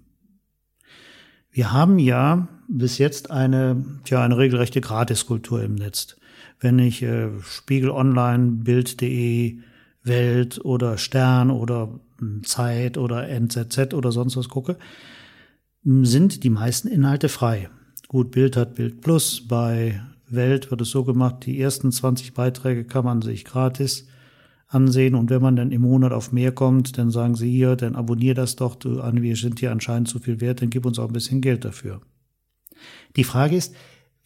Wir 1.49 1.73
haben 1.73 1.97
ja 1.97 2.47
bis 2.67 2.99
jetzt 2.99 3.31
eine, 3.31 3.83
tja, 4.03 4.23
eine 4.23 4.37
regelrechte 4.37 4.79
Gratiskultur 4.79 5.63
im 5.63 5.73
Netz. 5.73 6.15
Wenn 6.59 6.77
ich 6.77 7.01
äh, 7.01 7.29
Spiegel 7.41 7.89
Online, 7.89 8.57
Bild.de, 8.57 9.57
Welt 10.03 10.63
oder 10.63 10.99
Stern 10.99 11.49
oder 11.49 11.99
hm, 12.19 12.43
Zeit 12.43 12.99
oder 12.99 13.27
NZZ 13.27 13.95
oder 13.95 14.11
sonst 14.11 14.37
was 14.37 14.49
gucke, 14.49 14.77
sind 15.83 16.43
die 16.43 16.51
meisten 16.51 16.87
Inhalte 16.87 17.27
frei. 17.27 17.71
Gut, 18.13 18.29
Bild 18.29 18.57
hat 18.57 18.75
Bild 18.75 19.01
Plus. 19.01 19.47
Bei 19.47 19.99
Welt 20.29 20.69
wird 20.69 20.81
es 20.81 20.91
so 20.91 21.03
gemacht, 21.03 21.47
die 21.47 21.59
ersten 21.59 21.91
20 21.91 22.35
Beiträge 22.35 22.83
kann 22.83 23.03
man 23.03 23.23
sich 23.23 23.43
gratis 23.43 24.05
ansehen 24.67 25.15
und 25.15 25.31
wenn 25.31 25.41
man 25.41 25.55
dann 25.55 25.71
im 25.71 25.81
Monat 25.81 26.11
auf 26.11 26.31
mehr 26.31 26.51
kommt, 26.51 26.99
dann 26.99 27.09
sagen 27.09 27.33
sie 27.33 27.49
hier, 27.49 27.75
dann 27.75 27.95
abonnier 27.95 28.35
das 28.35 28.55
doch, 28.55 28.75
du, 28.75 28.97
wir 28.97 29.35
sind 29.35 29.61
hier 29.61 29.71
anscheinend 29.71 30.09
zu 30.09 30.19
viel 30.19 30.41
wert, 30.41 30.61
dann 30.61 30.69
gib 30.69 30.85
uns 30.85 30.99
auch 30.99 31.07
ein 31.07 31.13
bisschen 31.13 31.41
Geld 31.41 31.65
dafür. 31.65 32.01
Die 33.15 33.23
Frage 33.23 33.55
ist, 33.55 33.73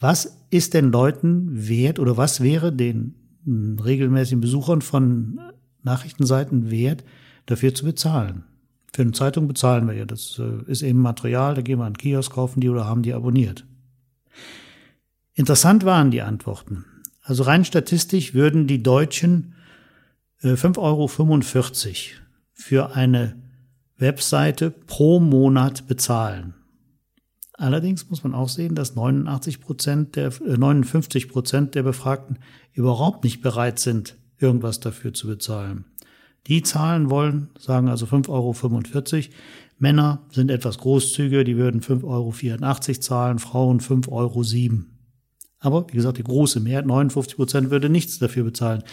was 0.01 0.37
ist 0.49 0.73
denn 0.73 0.91
Leuten 0.91 1.47
wert 1.69 1.97
oder 1.99 2.17
was 2.17 2.41
wäre 2.41 2.73
den 2.73 3.15
hm, 3.45 3.79
regelmäßigen 3.79 4.41
Besuchern 4.41 4.81
von 4.81 5.39
Nachrichtenseiten 5.81 6.69
wert, 6.69 7.05
dafür 7.45 7.73
zu 7.73 7.85
bezahlen? 7.85 8.43
Für 8.93 9.03
eine 9.03 9.13
Zeitung 9.13 9.47
bezahlen 9.47 9.87
wir 9.87 9.93
ja. 9.93 10.03
Das 10.03 10.39
äh, 10.39 10.69
ist 10.69 10.81
eben 10.81 10.99
Material, 10.99 11.55
da 11.55 11.61
gehen 11.61 11.79
wir 11.79 11.85
an 11.85 11.97
Kiosk, 11.97 12.33
kaufen 12.33 12.59
die 12.59 12.67
oder 12.67 12.83
haben 12.83 13.01
die 13.01 13.13
abonniert. 13.13 13.65
Interessant 15.37 15.85
waren 15.85 16.09
die 16.09 16.23
Antworten. 16.23 16.85
Also 17.21 17.43
rein 17.43 17.63
statistisch 17.63 18.33
würden 18.33 18.65
die 18.65 18.81
Deutschen 18.81 19.53
äh, 20.41 20.53
5,45 20.53 20.79
Euro 20.79 21.07
für 22.53 22.95
eine 22.95 23.35
Webseite 23.99 24.71
pro 24.71 25.19
Monat 25.19 25.85
bezahlen. 25.85 26.55
Allerdings 27.53 28.09
muss 28.09 28.23
man 28.23 28.33
auch 28.33 28.49
sehen, 28.49 28.73
dass 28.73 28.95
89 28.95 29.61
Prozent 29.61 30.15
der, 30.15 30.29
äh, 30.41 30.57
59 30.57 31.29
Prozent 31.29 31.75
der 31.75 31.83
Befragten 31.83 32.39
überhaupt 32.73 33.23
nicht 33.23 33.43
bereit 33.43 33.77
sind, 33.77 34.17
irgendwas 34.39 34.79
dafür 34.79 35.13
zu 35.13 35.27
bezahlen. 35.27 35.85
Die 36.47 36.63
zahlen 36.63 37.11
wollen, 37.11 37.49
sagen 37.59 37.89
also 37.89 38.07
5,45 38.07 38.29
Euro. 38.29 39.35
Männer 39.77 40.25
sind 40.31 40.49
etwas 40.49 40.79
großzügiger, 40.79 41.43
die 41.43 41.57
würden 41.57 41.81
5,84 41.81 42.05
Euro 42.07 42.99
zahlen, 43.01 43.37
Frauen 43.37 43.79
5,07 43.79 44.09
Euro. 44.11 44.96
Aber 45.59 45.87
wie 45.89 45.95
gesagt, 45.95 46.17
die 46.17 46.23
große 46.23 46.59
Mehrheit, 46.59 46.85
59 46.85 47.35
Prozent, 47.35 47.71
würde 47.71 47.89
nichts 47.89 48.19
dafür 48.19 48.43
bezahlen. 48.43 48.83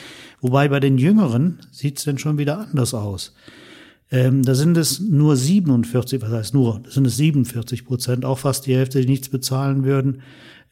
Wobei 0.40 0.68
bei 0.68 0.81
den 0.81 0.98
Jüngeren 0.98 1.61
sieht 1.70 1.98
es 1.98 2.05
denn 2.05 2.18
schon 2.18 2.38
wieder 2.38 2.59
anders 2.59 2.94
aus. 2.94 3.35
Ähm, 4.11 4.42
da 4.42 4.55
sind 4.55 4.77
es 4.77 5.00
nur 5.00 5.37
47, 5.37 6.22
was 6.22 6.31
heißt 6.31 6.55
nur, 6.55 6.81
da 6.83 6.90
sind 6.90 7.07
es 7.07 7.16
47 7.16 7.85
Prozent, 7.85 8.24
auch 8.24 8.38
fast 8.38 8.66
die 8.66 8.74
Hälfte, 8.74 9.00
die 9.00 9.09
nichts 9.09 9.29
bezahlen 9.29 9.85
würden. 9.85 10.22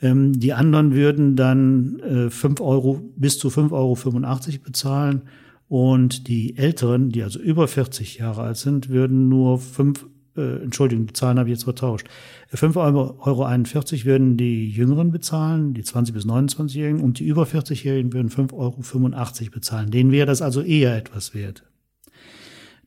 Ähm, 0.00 0.38
die 0.38 0.52
anderen 0.52 0.94
würden 0.94 1.36
dann 1.36 1.98
äh, 2.00 2.30
5 2.30 2.60
Euro 2.60 3.02
bis 3.16 3.38
zu 3.38 3.48
5,85 3.48 3.72
Euro 3.72 4.64
bezahlen 4.64 5.22
und 5.68 6.28
die 6.28 6.56
Älteren, 6.58 7.10
die 7.10 7.22
also 7.22 7.38
über 7.38 7.66
40 7.66 8.18
Jahre 8.18 8.42
alt 8.42 8.58
sind, 8.58 8.90
würden 8.90 9.28
nur 9.28 9.58
5, 9.58 10.06
äh, 10.36 10.62
Entschuldigung, 10.62 11.06
die 11.06 11.12
Zahlen 11.12 11.38
habe 11.38 11.48
ich 11.48 11.54
jetzt 11.54 11.64
vertauscht. 11.64 12.06
5,41 12.52 12.76
Euro 13.20 14.06
würden 14.06 14.36
die 14.36 14.70
Jüngeren 14.70 15.10
bezahlen, 15.10 15.74
die 15.74 15.82
20- 15.82 16.12
bis 16.12 16.26
29-Jährigen, 16.26 17.00
und 17.00 17.18
die 17.18 17.26
über 17.26 17.44
40-Jährigen 17.44 18.12
würden 18.12 18.30
5,85 18.30 18.52
Euro 18.54 19.50
bezahlen. 19.50 19.90
Denen 19.90 20.12
wäre 20.12 20.26
das 20.26 20.42
also 20.42 20.62
eher 20.62 20.96
etwas 20.96 21.34
wert. 21.34 21.64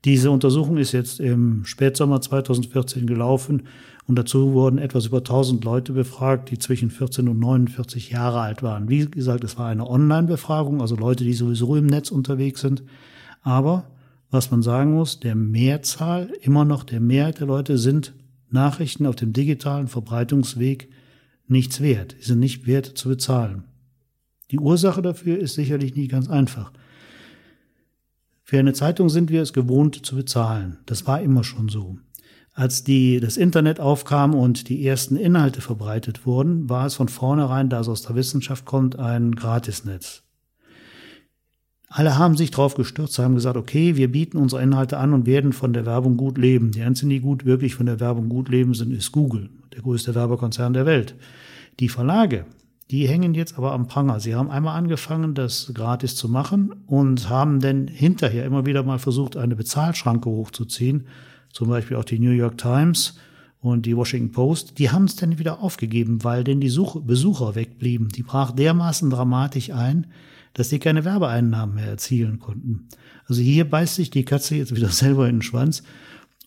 Diese 0.06 0.30
Untersuchung 0.30 0.78
ist 0.78 0.92
jetzt 0.92 1.20
im 1.20 1.66
Spätsommer 1.66 2.22
2014 2.22 3.08
gelaufen 3.08 3.64
Und 4.08 4.18
dazu 4.18 4.54
wurden 4.54 4.78
etwas 4.78 5.08
über 5.08 5.18
1000 5.18 5.66
Leute 5.66 5.92
befragt, 5.92 6.52
die 6.52 6.60
zwischen 6.60 6.92
14 6.92 7.28
und 7.28 7.40
49 7.40 8.12
Jahre 8.12 8.42
alt 8.42 8.62
waren. 8.62 8.88
Wie 8.88 9.10
gesagt, 9.10 9.44
es 9.44 9.58
war 9.58 9.68
eine 9.68 9.90
Online-Befragung, 9.90 10.80
also 10.80 10.96
Leute, 10.96 11.24
die 11.24 11.34
sowieso 11.34 11.76
im 11.76 11.88
Netz 11.88 12.12
unterwegs 12.12 12.62
sind. 12.62 12.84
Aber 13.42 13.86
was 14.36 14.52
man 14.52 14.62
sagen 14.62 14.94
muss, 14.94 15.22
der 15.22 15.34
Mehrzahl, 15.34 16.30
immer 16.42 16.66
noch 16.66 16.84
der 16.84 17.00
Mehrheit 17.00 17.40
der 17.40 17.48
Leute 17.48 17.78
sind 17.78 18.14
Nachrichten 18.50 19.06
auf 19.06 19.16
dem 19.16 19.32
digitalen 19.32 19.88
Verbreitungsweg 19.88 20.90
nichts 21.48 21.80
wert. 21.80 22.16
Sie 22.20 22.28
sind 22.28 22.40
nicht 22.40 22.68
wert 22.68 22.86
zu 22.86 23.08
bezahlen. 23.08 23.64
Die 24.52 24.60
Ursache 24.60 25.02
dafür 25.02 25.40
ist 25.40 25.56
sicherlich 25.56 25.96
nicht 25.96 26.12
ganz 26.12 26.30
einfach. 26.30 26.74
Für 28.44 28.60
eine 28.60 28.74
Zeitung 28.74 29.10
sind 29.10 29.32
wir 29.32 29.42
es 29.42 29.54
gewohnt 29.54 30.06
zu 30.06 30.18
bezahlen. 30.18 30.80
Das 30.86 31.08
war 31.08 31.22
immer 31.22 31.46
schon 31.46 31.70
so. 31.70 31.98
Als 32.52 32.84
die, 32.84 33.22
das 33.22 33.38
Internet 33.38 33.80
aufkam 33.80 34.36
und 34.36 34.68
die 34.68 34.86
ersten 34.86 35.16
Inhalte 35.16 35.62
verbreitet 35.62 36.26
wurden, 36.26 36.70
war 36.70 36.86
es 36.86 36.96
von 36.96 37.08
vornherein, 37.08 37.70
da 37.70 37.80
es 37.80 37.88
aus 37.88 38.02
der 38.02 38.16
Wissenschaft 38.16 38.66
kommt, 38.66 39.00
ein 39.00 39.34
Gratisnetz. 39.34 40.25
Alle 41.98 42.18
haben 42.18 42.36
sich 42.36 42.52
drauf 42.52 42.76
gestürzt, 42.76 43.18
haben 43.20 43.36
gesagt, 43.36 43.56
okay, 43.56 43.96
wir 43.96 44.12
bieten 44.12 44.36
unsere 44.36 44.62
Inhalte 44.62 44.98
an 44.98 45.14
und 45.14 45.26
werden 45.26 45.54
von 45.54 45.72
der 45.72 45.86
Werbung 45.86 46.18
gut 46.18 46.38
leben. 46.38 46.72
Die 46.72 46.82
einzigen, 46.82 47.10
die 47.10 47.22
gut 47.22 47.46
wirklich 47.46 47.76
von 47.76 47.86
der 47.86 48.02
Werbung 48.02 48.28
gut 48.28 48.50
leben 48.50 48.74
sind, 48.74 48.92
ist 48.92 49.14
Google, 49.14 49.50
der 49.74 49.82
größte 49.82 50.14
Werbekonzern 50.14 50.74
der 50.74 50.86
Welt. 50.86 51.16
Die 51.80 51.88
Verlage, 51.88 52.48
die 52.92 53.08
hängen 53.08 53.34
jetzt 53.34 53.58
aber 53.58 53.72
am 53.72 53.88
Pranger. 53.88 54.20
Sie 54.20 54.36
haben 54.36 54.52
einmal 54.52 54.78
angefangen, 54.78 55.36
das 55.36 55.72
gratis 55.74 56.18
zu 56.18 56.28
machen 56.28 56.76
und 56.86 57.30
haben 57.30 57.62
dann 57.62 57.88
hinterher 57.88 58.44
immer 58.44 58.66
wieder 58.66 58.84
mal 58.84 59.00
versucht, 59.00 59.38
eine 59.38 59.56
Bezahlschranke 59.56 60.30
hochzuziehen. 60.30 61.08
Zum 61.54 61.70
Beispiel 61.70 61.96
auch 61.96 62.04
die 62.04 62.20
New 62.20 62.32
York 62.32 62.58
Times 62.58 63.18
und 63.72 63.86
die 63.86 63.98
Washington 63.98 64.32
Post. 64.32 64.80
Die 64.80 64.92
haben 64.92 65.06
es 65.06 65.16
dann 65.16 65.40
wieder 65.40 65.62
aufgegeben, 65.62 66.24
weil 66.24 66.44
denn 66.44 66.60
die 66.60 66.70
Such 66.70 67.02
Besucher 67.02 67.56
wegblieben. 67.56 68.10
Die 68.10 68.24
brach 68.24 68.52
dermaßen 68.52 69.10
dramatisch 69.10 69.72
ein, 69.72 70.08
dass 70.54 70.70
sie 70.70 70.80
keine 70.80 71.06
Werbeeinnahmen 71.06 71.76
mehr 71.76 71.88
erzielen 71.88 72.40
konnten. 72.40 72.88
Also 73.28 73.42
hier 73.42 73.70
beißt 73.70 73.96
sich 73.96 74.10
die 74.10 74.26
Katze 74.26 74.56
jetzt 74.56 74.76
wieder 74.76 74.90
selber 74.90 75.28
in 75.28 75.38
den 75.38 75.42
Schwanz 75.42 75.84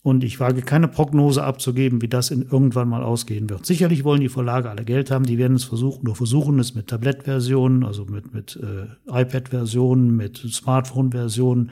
und 0.01 0.23
ich 0.23 0.39
wage 0.39 0.61
keine 0.61 0.87
Prognose 0.87 1.43
abzugeben, 1.43 2.01
wie 2.01 2.07
das 2.07 2.31
in 2.31 2.43
irgendwann 2.43 2.87
mal 2.87 3.03
ausgehen 3.03 3.49
wird. 3.49 3.65
Sicherlich 3.65 4.03
wollen 4.03 4.21
die 4.21 4.29
Verlage 4.29 4.69
alle 4.69 4.85
Geld 4.85 5.11
haben, 5.11 5.25
die 5.25 5.37
werden 5.37 5.55
es 5.55 5.65
versuchen, 5.65 6.05
nur 6.05 6.15
versuchen 6.15 6.57
es 6.59 6.73
mit 6.73 6.87
Tablet-Versionen, 6.87 7.83
also 7.83 8.05
mit, 8.05 8.33
mit 8.33 8.57
äh, 8.57 8.87
iPad-Versionen, 9.21 10.15
mit 10.15 10.37
Smartphone-Versionen, 10.37 11.71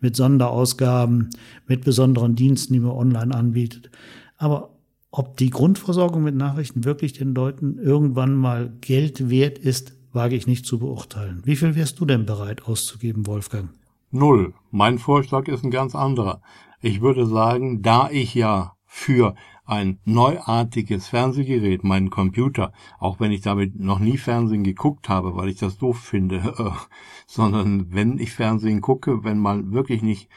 mit 0.00 0.16
Sonderausgaben, 0.16 1.30
mit 1.66 1.84
besonderen 1.84 2.34
Diensten, 2.34 2.72
die 2.72 2.80
man 2.80 2.92
online 2.92 3.34
anbietet. 3.34 3.90
Aber 4.38 4.75
ob 5.18 5.38
die 5.38 5.48
Grundversorgung 5.48 6.22
mit 6.22 6.34
Nachrichten 6.34 6.84
wirklich 6.84 7.14
den 7.14 7.34
Leuten 7.34 7.78
irgendwann 7.78 8.34
mal 8.34 8.70
Geld 8.82 9.30
wert 9.30 9.56
ist, 9.56 9.96
wage 10.12 10.36
ich 10.36 10.46
nicht 10.46 10.66
zu 10.66 10.78
beurteilen. 10.78 11.40
Wie 11.46 11.56
viel 11.56 11.74
wärst 11.74 11.98
du 12.00 12.04
denn 12.04 12.26
bereit 12.26 12.66
auszugeben, 12.66 13.26
Wolfgang? 13.26 13.70
Null. 14.10 14.52
Mein 14.70 14.98
Vorschlag 14.98 15.48
ist 15.48 15.64
ein 15.64 15.70
ganz 15.70 15.94
anderer. 15.94 16.42
Ich 16.82 17.00
würde 17.00 17.24
sagen, 17.24 17.80
da 17.80 18.10
ich 18.10 18.34
ja 18.34 18.74
für 18.84 19.34
ein 19.64 19.98
neuartiges 20.04 21.08
Fernsehgerät, 21.08 21.82
meinen 21.82 22.10
Computer, 22.10 22.74
auch 22.98 23.18
wenn 23.18 23.32
ich 23.32 23.40
damit 23.40 23.80
noch 23.80 23.98
nie 23.98 24.18
Fernsehen 24.18 24.64
geguckt 24.64 25.08
habe, 25.08 25.34
weil 25.34 25.48
ich 25.48 25.56
das 25.56 25.78
doof 25.78 25.98
finde, 25.98 26.36
äh, 26.58 26.70
sondern 27.26 27.86
wenn 27.90 28.18
ich 28.18 28.32
Fernsehen 28.32 28.82
gucke, 28.82 29.24
wenn 29.24 29.38
mal 29.38 29.72
wirklich 29.72 30.02
nicht 30.02 30.28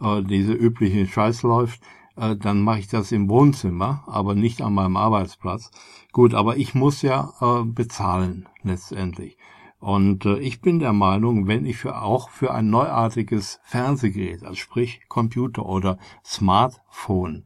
äh, 0.00 0.22
diese 0.22 0.52
übliche 0.52 1.08
Scheiß 1.08 1.42
läuft, 1.42 1.80
dann 2.18 2.62
mache 2.62 2.80
ich 2.80 2.88
das 2.88 3.12
im 3.12 3.28
Wohnzimmer, 3.28 4.04
aber 4.06 4.34
nicht 4.34 4.62
an 4.62 4.74
meinem 4.74 4.96
Arbeitsplatz. 4.96 5.70
Gut, 6.12 6.34
aber 6.34 6.56
ich 6.56 6.74
muss 6.74 7.02
ja 7.02 7.32
äh, 7.40 7.64
bezahlen 7.64 8.48
letztendlich. 8.62 9.36
Und 9.80 10.26
äh, 10.26 10.38
ich 10.38 10.60
bin 10.60 10.80
der 10.80 10.92
Meinung, 10.92 11.46
wenn 11.46 11.64
ich 11.64 11.76
für 11.76 12.02
auch 12.02 12.30
für 12.30 12.52
ein 12.52 12.70
neuartiges 12.70 13.60
Fernsehgerät, 13.62 14.42
also 14.42 14.56
sprich 14.56 15.02
Computer 15.08 15.66
oder 15.66 15.98
Smartphone, 16.24 17.44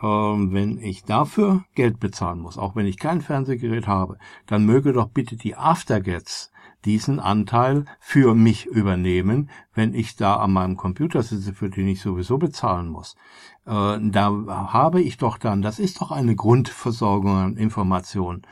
äh, 0.00 0.06
wenn 0.06 0.78
ich 0.78 1.04
dafür 1.04 1.64
Geld 1.74 2.00
bezahlen 2.00 2.40
muss, 2.40 2.58
auch 2.58 2.74
wenn 2.74 2.86
ich 2.86 2.98
kein 2.98 3.20
Fernsehgerät 3.20 3.86
habe, 3.86 4.18
dann 4.46 4.66
möge 4.66 4.92
doch 4.92 5.08
bitte 5.08 5.36
die 5.36 5.54
Aftergets 5.54 6.50
diesen 6.84 7.18
Anteil 7.18 7.84
für 7.98 8.34
mich 8.34 8.66
übernehmen, 8.66 9.50
wenn 9.74 9.94
ich 9.94 10.16
da 10.16 10.36
an 10.36 10.52
meinem 10.52 10.76
Computer 10.76 11.22
sitze, 11.22 11.52
für 11.52 11.70
den 11.70 11.88
ich 11.88 12.00
sowieso 12.00 12.38
bezahlen 12.38 12.88
muss. 12.88 13.16
Äh, 13.68 13.98
da 14.00 14.32
habe 14.72 15.02
ich 15.02 15.18
doch 15.18 15.36
dann, 15.36 15.60
das 15.60 15.78
ist 15.78 16.00
doch 16.00 16.10
eine 16.10 16.34
Grundversorgung 16.34 17.36
an 17.36 17.56
Informationen. 17.58 18.42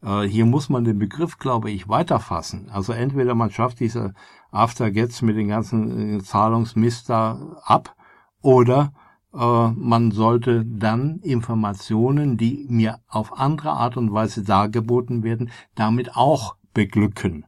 Äh, 0.00 0.22
hier 0.22 0.46
muss 0.46 0.68
man 0.68 0.84
den 0.84 0.98
Begriff, 0.98 1.38
glaube 1.38 1.72
ich, 1.72 1.88
weiterfassen. 1.88 2.70
Also 2.70 2.92
entweder 2.92 3.34
man 3.34 3.50
schafft 3.50 3.80
diese 3.80 4.14
After-Gets 4.52 5.22
mit 5.22 5.36
den 5.36 5.48
ganzen 5.48 6.18
äh, 6.18 6.22
Zahlungsmist 6.22 7.10
ab 7.10 7.96
oder 8.42 8.92
man 9.32 10.10
sollte 10.10 10.64
dann 10.66 11.20
Informationen, 11.20 12.36
die 12.36 12.66
mir 12.68 12.98
auf 13.06 13.38
andere 13.38 13.70
Art 13.70 13.96
und 13.96 14.12
Weise 14.12 14.42
dargeboten 14.42 15.22
werden, 15.22 15.52
damit 15.76 16.16
auch 16.16 16.56
beglücken. 16.74 17.46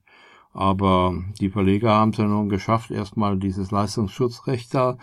Aber 0.52 1.12
die 1.40 1.50
Verleger 1.50 1.90
haben 1.90 2.12
es 2.12 2.18
ja 2.18 2.24
nun 2.26 2.48
geschafft, 2.48 2.92
erstmal 2.92 3.36
dieses 3.36 3.72
Leistungsschutzrecht 3.72 4.72
da 4.72 4.96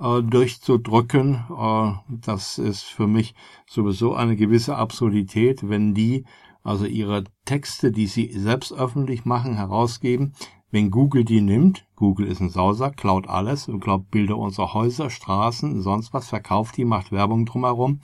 äh, 0.00 0.22
durchzudrücken. 0.22 1.44
Äh, 1.56 1.92
das 2.08 2.58
ist 2.58 2.82
für 2.82 3.06
mich 3.06 3.34
sowieso 3.66 4.14
eine 4.14 4.36
gewisse 4.36 4.76
Absurdität, 4.76 5.68
wenn 5.68 5.94
die 5.94 6.24
also 6.62 6.84
ihre 6.84 7.24
Texte, 7.44 7.90
die 7.90 8.06
sie 8.06 8.30
selbst 8.32 8.72
öffentlich 8.72 9.24
machen, 9.24 9.54
herausgeben. 9.54 10.34
Wenn 10.70 10.90
Google 10.90 11.24
die 11.24 11.40
nimmt, 11.40 11.86
Google 11.96 12.26
ist 12.26 12.40
ein 12.40 12.50
Sauser, 12.50 12.90
klaut 12.90 13.26
alles 13.26 13.68
und 13.68 13.80
glaubt 13.80 14.10
Bilder 14.10 14.36
unserer 14.36 14.74
Häuser, 14.74 15.08
Straßen, 15.08 15.80
sonst 15.80 16.12
was, 16.12 16.28
verkauft 16.28 16.76
die, 16.76 16.84
macht 16.84 17.10
Werbung 17.10 17.46
drumherum. 17.46 18.00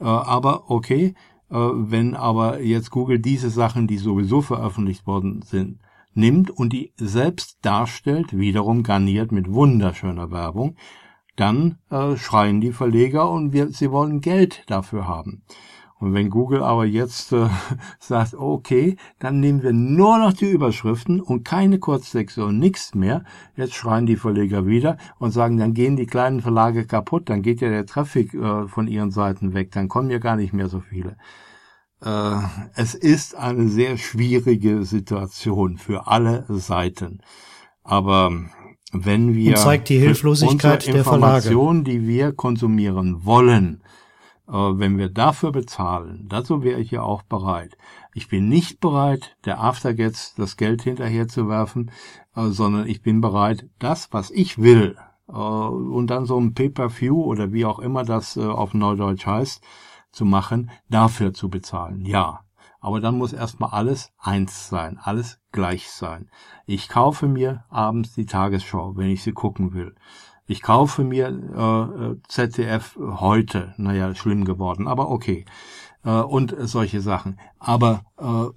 Äh, 0.00 0.04
aber 0.04 0.70
okay, 0.70 1.14
äh, 1.50 1.54
wenn 1.54 2.14
aber 2.14 2.62
jetzt 2.62 2.90
Google 2.90 3.18
diese 3.18 3.50
Sachen, 3.50 3.86
die 3.86 3.98
sowieso 3.98 4.40
veröffentlicht 4.40 5.06
worden 5.06 5.42
sind, 5.42 5.80
nimmt 6.14 6.50
und 6.50 6.72
die 6.72 6.92
selbst 6.96 7.58
darstellt, 7.62 8.36
wiederum 8.38 8.82
garniert 8.82 9.32
mit 9.32 9.52
wunderschöner 9.52 10.30
Werbung, 10.30 10.76
dann 11.36 11.78
äh, 11.90 12.16
schreien 12.16 12.60
die 12.60 12.72
Verleger 12.72 13.30
und 13.30 13.52
wir, 13.52 13.68
sie 13.68 13.90
wollen 13.90 14.20
Geld 14.20 14.64
dafür 14.66 15.06
haben. 15.06 15.42
Und 16.02 16.14
wenn 16.14 16.30
Google 16.30 16.64
aber 16.64 16.84
jetzt 16.84 17.32
äh, 17.32 17.48
sagt, 18.00 18.34
okay, 18.34 18.96
dann 19.20 19.38
nehmen 19.38 19.62
wir 19.62 19.72
nur 19.72 20.18
noch 20.18 20.32
die 20.32 20.50
Überschriften 20.50 21.20
und 21.20 21.44
keine 21.44 21.78
Kurztexte 21.78 22.44
und 22.44 22.58
nichts 22.58 22.96
mehr, 22.96 23.22
jetzt 23.54 23.74
schreien 23.74 24.06
die 24.06 24.16
Verleger 24.16 24.66
wieder 24.66 24.96
und 25.20 25.30
sagen, 25.30 25.58
dann 25.58 25.74
gehen 25.74 25.94
die 25.94 26.06
kleinen 26.06 26.40
Verlage 26.40 26.86
kaputt, 26.86 27.30
dann 27.30 27.42
geht 27.42 27.60
ja 27.60 27.68
der 27.68 27.86
Traffic 27.86 28.34
äh, 28.34 28.66
von 28.66 28.88
ihren 28.88 29.12
Seiten 29.12 29.54
weg, 29.54 29.70
dann 29.70 29.88
kommen 29.88 30.10
ja 30.10 30.18
gar 30.18 30.34
nicht 30.34 30.52
mehr 30.52 30.68
so 30.68 30.80
viele. 30.80 31.16
Äh, 32.04 32.38
es 32.74 32.94
ist 32.94 33.36
eine 33.36 33.68
sehr 33.68 33.96
schwierige 33.96 34.82
Situation 34.82 35.78
für 35.78 36.08
alle 36.08 36.44
Seiten. 36.48 37.20
Aber 37.84 38.32
wenn 38.92 39.34
wir 39.34 39.50
und 39.50 39.58
zeigt 39.58 39.88
die 39.88 39.98
Hilflosigkeit 39.98 40.86
der 40.86 41.04
Verlage. 41.04 41.48
die 41.84 42.06
wir 42.06 42.32
konsumieren 42.32 43.24
wollen, 43.24 43.82
äh, 44.48 44.52
wenn 44.52 44.98
wir 44.98 45.08
dafür 45.08 45.50
bezahlen, 45.50 46.26
dazu 46.28 46.62
wäre 46.62 46.78
ich 46.78 46.90
ja 46.90 47.02
auch 47.02 47.22
bereit. 47.22 47.76
Ich 48.14 48.28
bin 48.28 48.48
nicht 48.48 48.80
bereit, 48.80 49.36
der 49.46 49.60
Aftergets 49.60 50.34
das 50.36 50.58
Geld 50.58 50.82
hinterher 50.82 51.26
zu 51.26 51.48
werfen, 51.48 51.90
äh, 52.36 52.48
sondern 52.48 52.86
ich 52.86 53.02
bin 53.02 53.22
bereit, 53.22 53.66
das, 53.78 54.12
was 54.12 54.30
ich 54.30 54.58
will, 54.58 54.96
äh, 55.28 55.32
und 55.32 56.08
dann 56.08 56.26
so 56.26 56.38
ein 56.38 56.52
Pay-per-View 56.52 57.22
oder 57.22 57.52
wie 57.52 57.64
auch 57.64 57.78
immer 57.78 58.04
das 58.04 58.36
auf 58.36 58.74
Neudeutsch 58.74 59.26
heißt, 59.26 59.62
zu 60.10 60.26
machen, 60.26 60.70
dafür 60.90 61.32
zu 61.32 61.48
bezahlen. 61.48 62.04
Ja. 62.04 62.40
Aber 62.82 63.00
dann 63.00 63.16
muss 63.16 63.32
erstmal 63.32 63.70
alles 63.70 64.12
eins 64.18 64.68
sein, 64.68 64.98
alles 65.00 65.38
gleich 65.52 65.88
sein. 65.88 66.28
Ich 66.66 66.88
kaufe 66.88 67.28
mir 67.28 67.64
abends 67.70 68.12
die 68.12 68.26
Tagesschau, 68.26 68.96
wenn 68.96 69.08
ich 69.08 69.22
sie 69.22 69.32
gucken 69.32 69.72
will. 69.72 69.94
Ich 70.46 70.62
kaufe 70.62 71.04
mir 71.04 71.28
äh, 71.28 72.20
ZDF 72.28 72.98
heute, 73.00 73.72
naja, 73.76 74.14
schlimm 74.16 74.44
geworden, 74.44 74.88
aber 74.88 75.10
okay. 75.10 75.44
Äh, 76.04 76.10
und 76.10 76.54
solche 76.58 77.00
Sachen. 77.00 77.38
Aber 77.60 78.02
äh, 78.18 78.48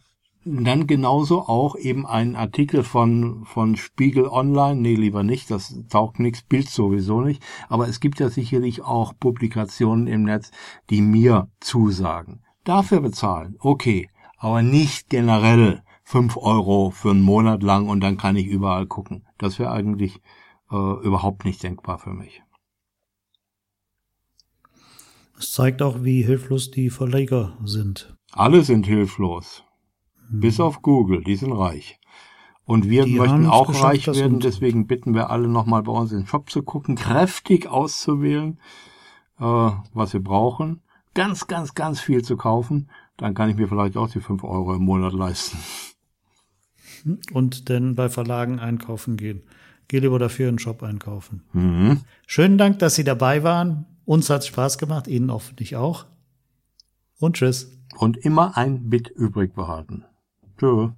dann 0.43 0.88
genauso 0.88 1.41
auch 1.41 1.75
eben 1.75 2.07
ein 2.07 2.35
Artikel 2.35 2.83
von, 2.83 3.45
von 3.45 3.75
Spiegel 3.75 4.27
Online, 4.27 4.81
nee, 4.81 4.95
lieber 4.95 5.21
nicht, 5.21 5.51
das 5.51 5.75
taugt 5.89 6.19
nichts, 6.19 6.41
Bild 6.41 6.69
sowieso 6.69 7.21
nicht, 7.21 7.43
aber 7.69 7.88
es 7.88 7.99
gibt 7.99 8.19
ja 8.19 8.29
sicherlich 8.29 8.81
auch 8.81 9.13
Publikationen 9.19 10.07
im 10.07 10.23
Netz, 10.23 10.51
die 10.89 11.01
mir 11.01 11.49
zusagen. 11.59 12.41
Dafür 12.63 13.01
bezahlen, 13.01 13.57
okay, 13.59 14.09
aber 14.45 14.62
nicht 14.62 15.10
generell 15.10 15.81
fünf 16.03 16.38
Euro 16.38 16.91
für 16.91 17.10
einen 17.10 17.23
Monat 17.23 17.63
lang 17.63 17.89
und 17.89 17.99
dann 18.01 18.15
kann 18.15 18.36
ich 18.36 18.45
überall 18.45 18.86
gucken. 18.86 19.25
Das 19.39 19.58
wäre 19.58 19.71
eigentlich 19.71 20.21
äh, 20.71 21.03
überhaupt 21.03 21.45
nicht 21.45 21.63
denkbar 21.63 21.97
für 21.97 22.12
mich. 22.12 22.43
Es 25.39 25.51
zeigt 25.51 25.81
auch, 25.81 26.03
wie 26.03 26.21
hilflos 26.21 26.69
die 26.69 26.91
Verleger 26.91 27.58
sind. 27.63 28.15
Alle 28.34 28.63
sind 28.63 28.86
hilflos. 28.86 29.63
Hm. 30.29 30.41
Bis 30.41 30.60
auf 30.60 30.84
Google, 30.84 31.23
die 31.23 31.38
sind 31.38 31.51
reich. 31.51 31.99
Und 32.65 32.88
wir 32.88 33.05
die 33.05 33.15
möchten 33.15 33.47
auch 33.47 33.73
reich 33.81 34.05
werden, 34.05 34.41
deswegen 34.41 34.86
bitten 34.86 35.15
wir 35.15 35.31
alle 35.31 35.47
nochmal 35.47 35.81
bei 35.81 35.91
uns 35.91 36.12
in 36.12 36.19
den 36.19 36.27
Shop 36.27 36.51
zu 36.51 36.62
gucken, 36.62 36.95
kräftig 36.95 37.65
auszuwählen, 37.67 38.60
äh, 39.39 39.71
was 39.93 40.13
wir 40.13 40.21
brauchen, 40.21 40.84
ganz, 41.15 41.47
ganz, 41.47 41.73
ganz 41.73 41.99
viel 41.99 42.23
zu 42.23 42.38
kaufen, 42.38 42.91
dann 43.17 43.34
kann 43.34 43.49
ich 43.49 43.56
mir 43.56 43.67
vielleicht 43.67 43.97
auch 43.97 44.10
die 44.10 44.21
fünf 44.21 44.43
Euro 44.43 44.75
im 44.75 44.84
Monat 44.84 45.13
leisten. 45.13 45.58
Und 47.32 47.69
dann 47.69 47.95
bei 47.95 48.10
Verlagen 48.10 48.60
einkaufen 48.60 49.17
gehen. 49.17 49.43
Geh 49.88 49.99
lieber 49.99 50.17
dafür 50.17 50.49
in 50.49 50.56
den 50.56 50.60
Shop 50.60 50.82
einkaufen. 50.82 51.43
Mhm. 51.54 52.01
Schönen 52.25 52.58
Dank, 52.58 52.80
dass 52.80 52.95
Sie 52.95 53.04
dabei 53.04 53.43
waren. 53.43 53.86
Uns 54.06 54.30
hat 54.30 54.45
Spaß 54.45 54.78
gemacht, 54.78 55.08
Ihnen 55.08 55.32
hoffentlich 55.32 55.75
auch. 55.75 56.06
Und 57.19 57.38
tschüss. 57.38 57.71
Und 57.97 58.17
immer 58.17 58.58
ein 58.58 58.89
Bit 58.89 59.10
übrig 59.10 59.54
behalten. 59.54 60.06
Tschüss. 60.58 60.89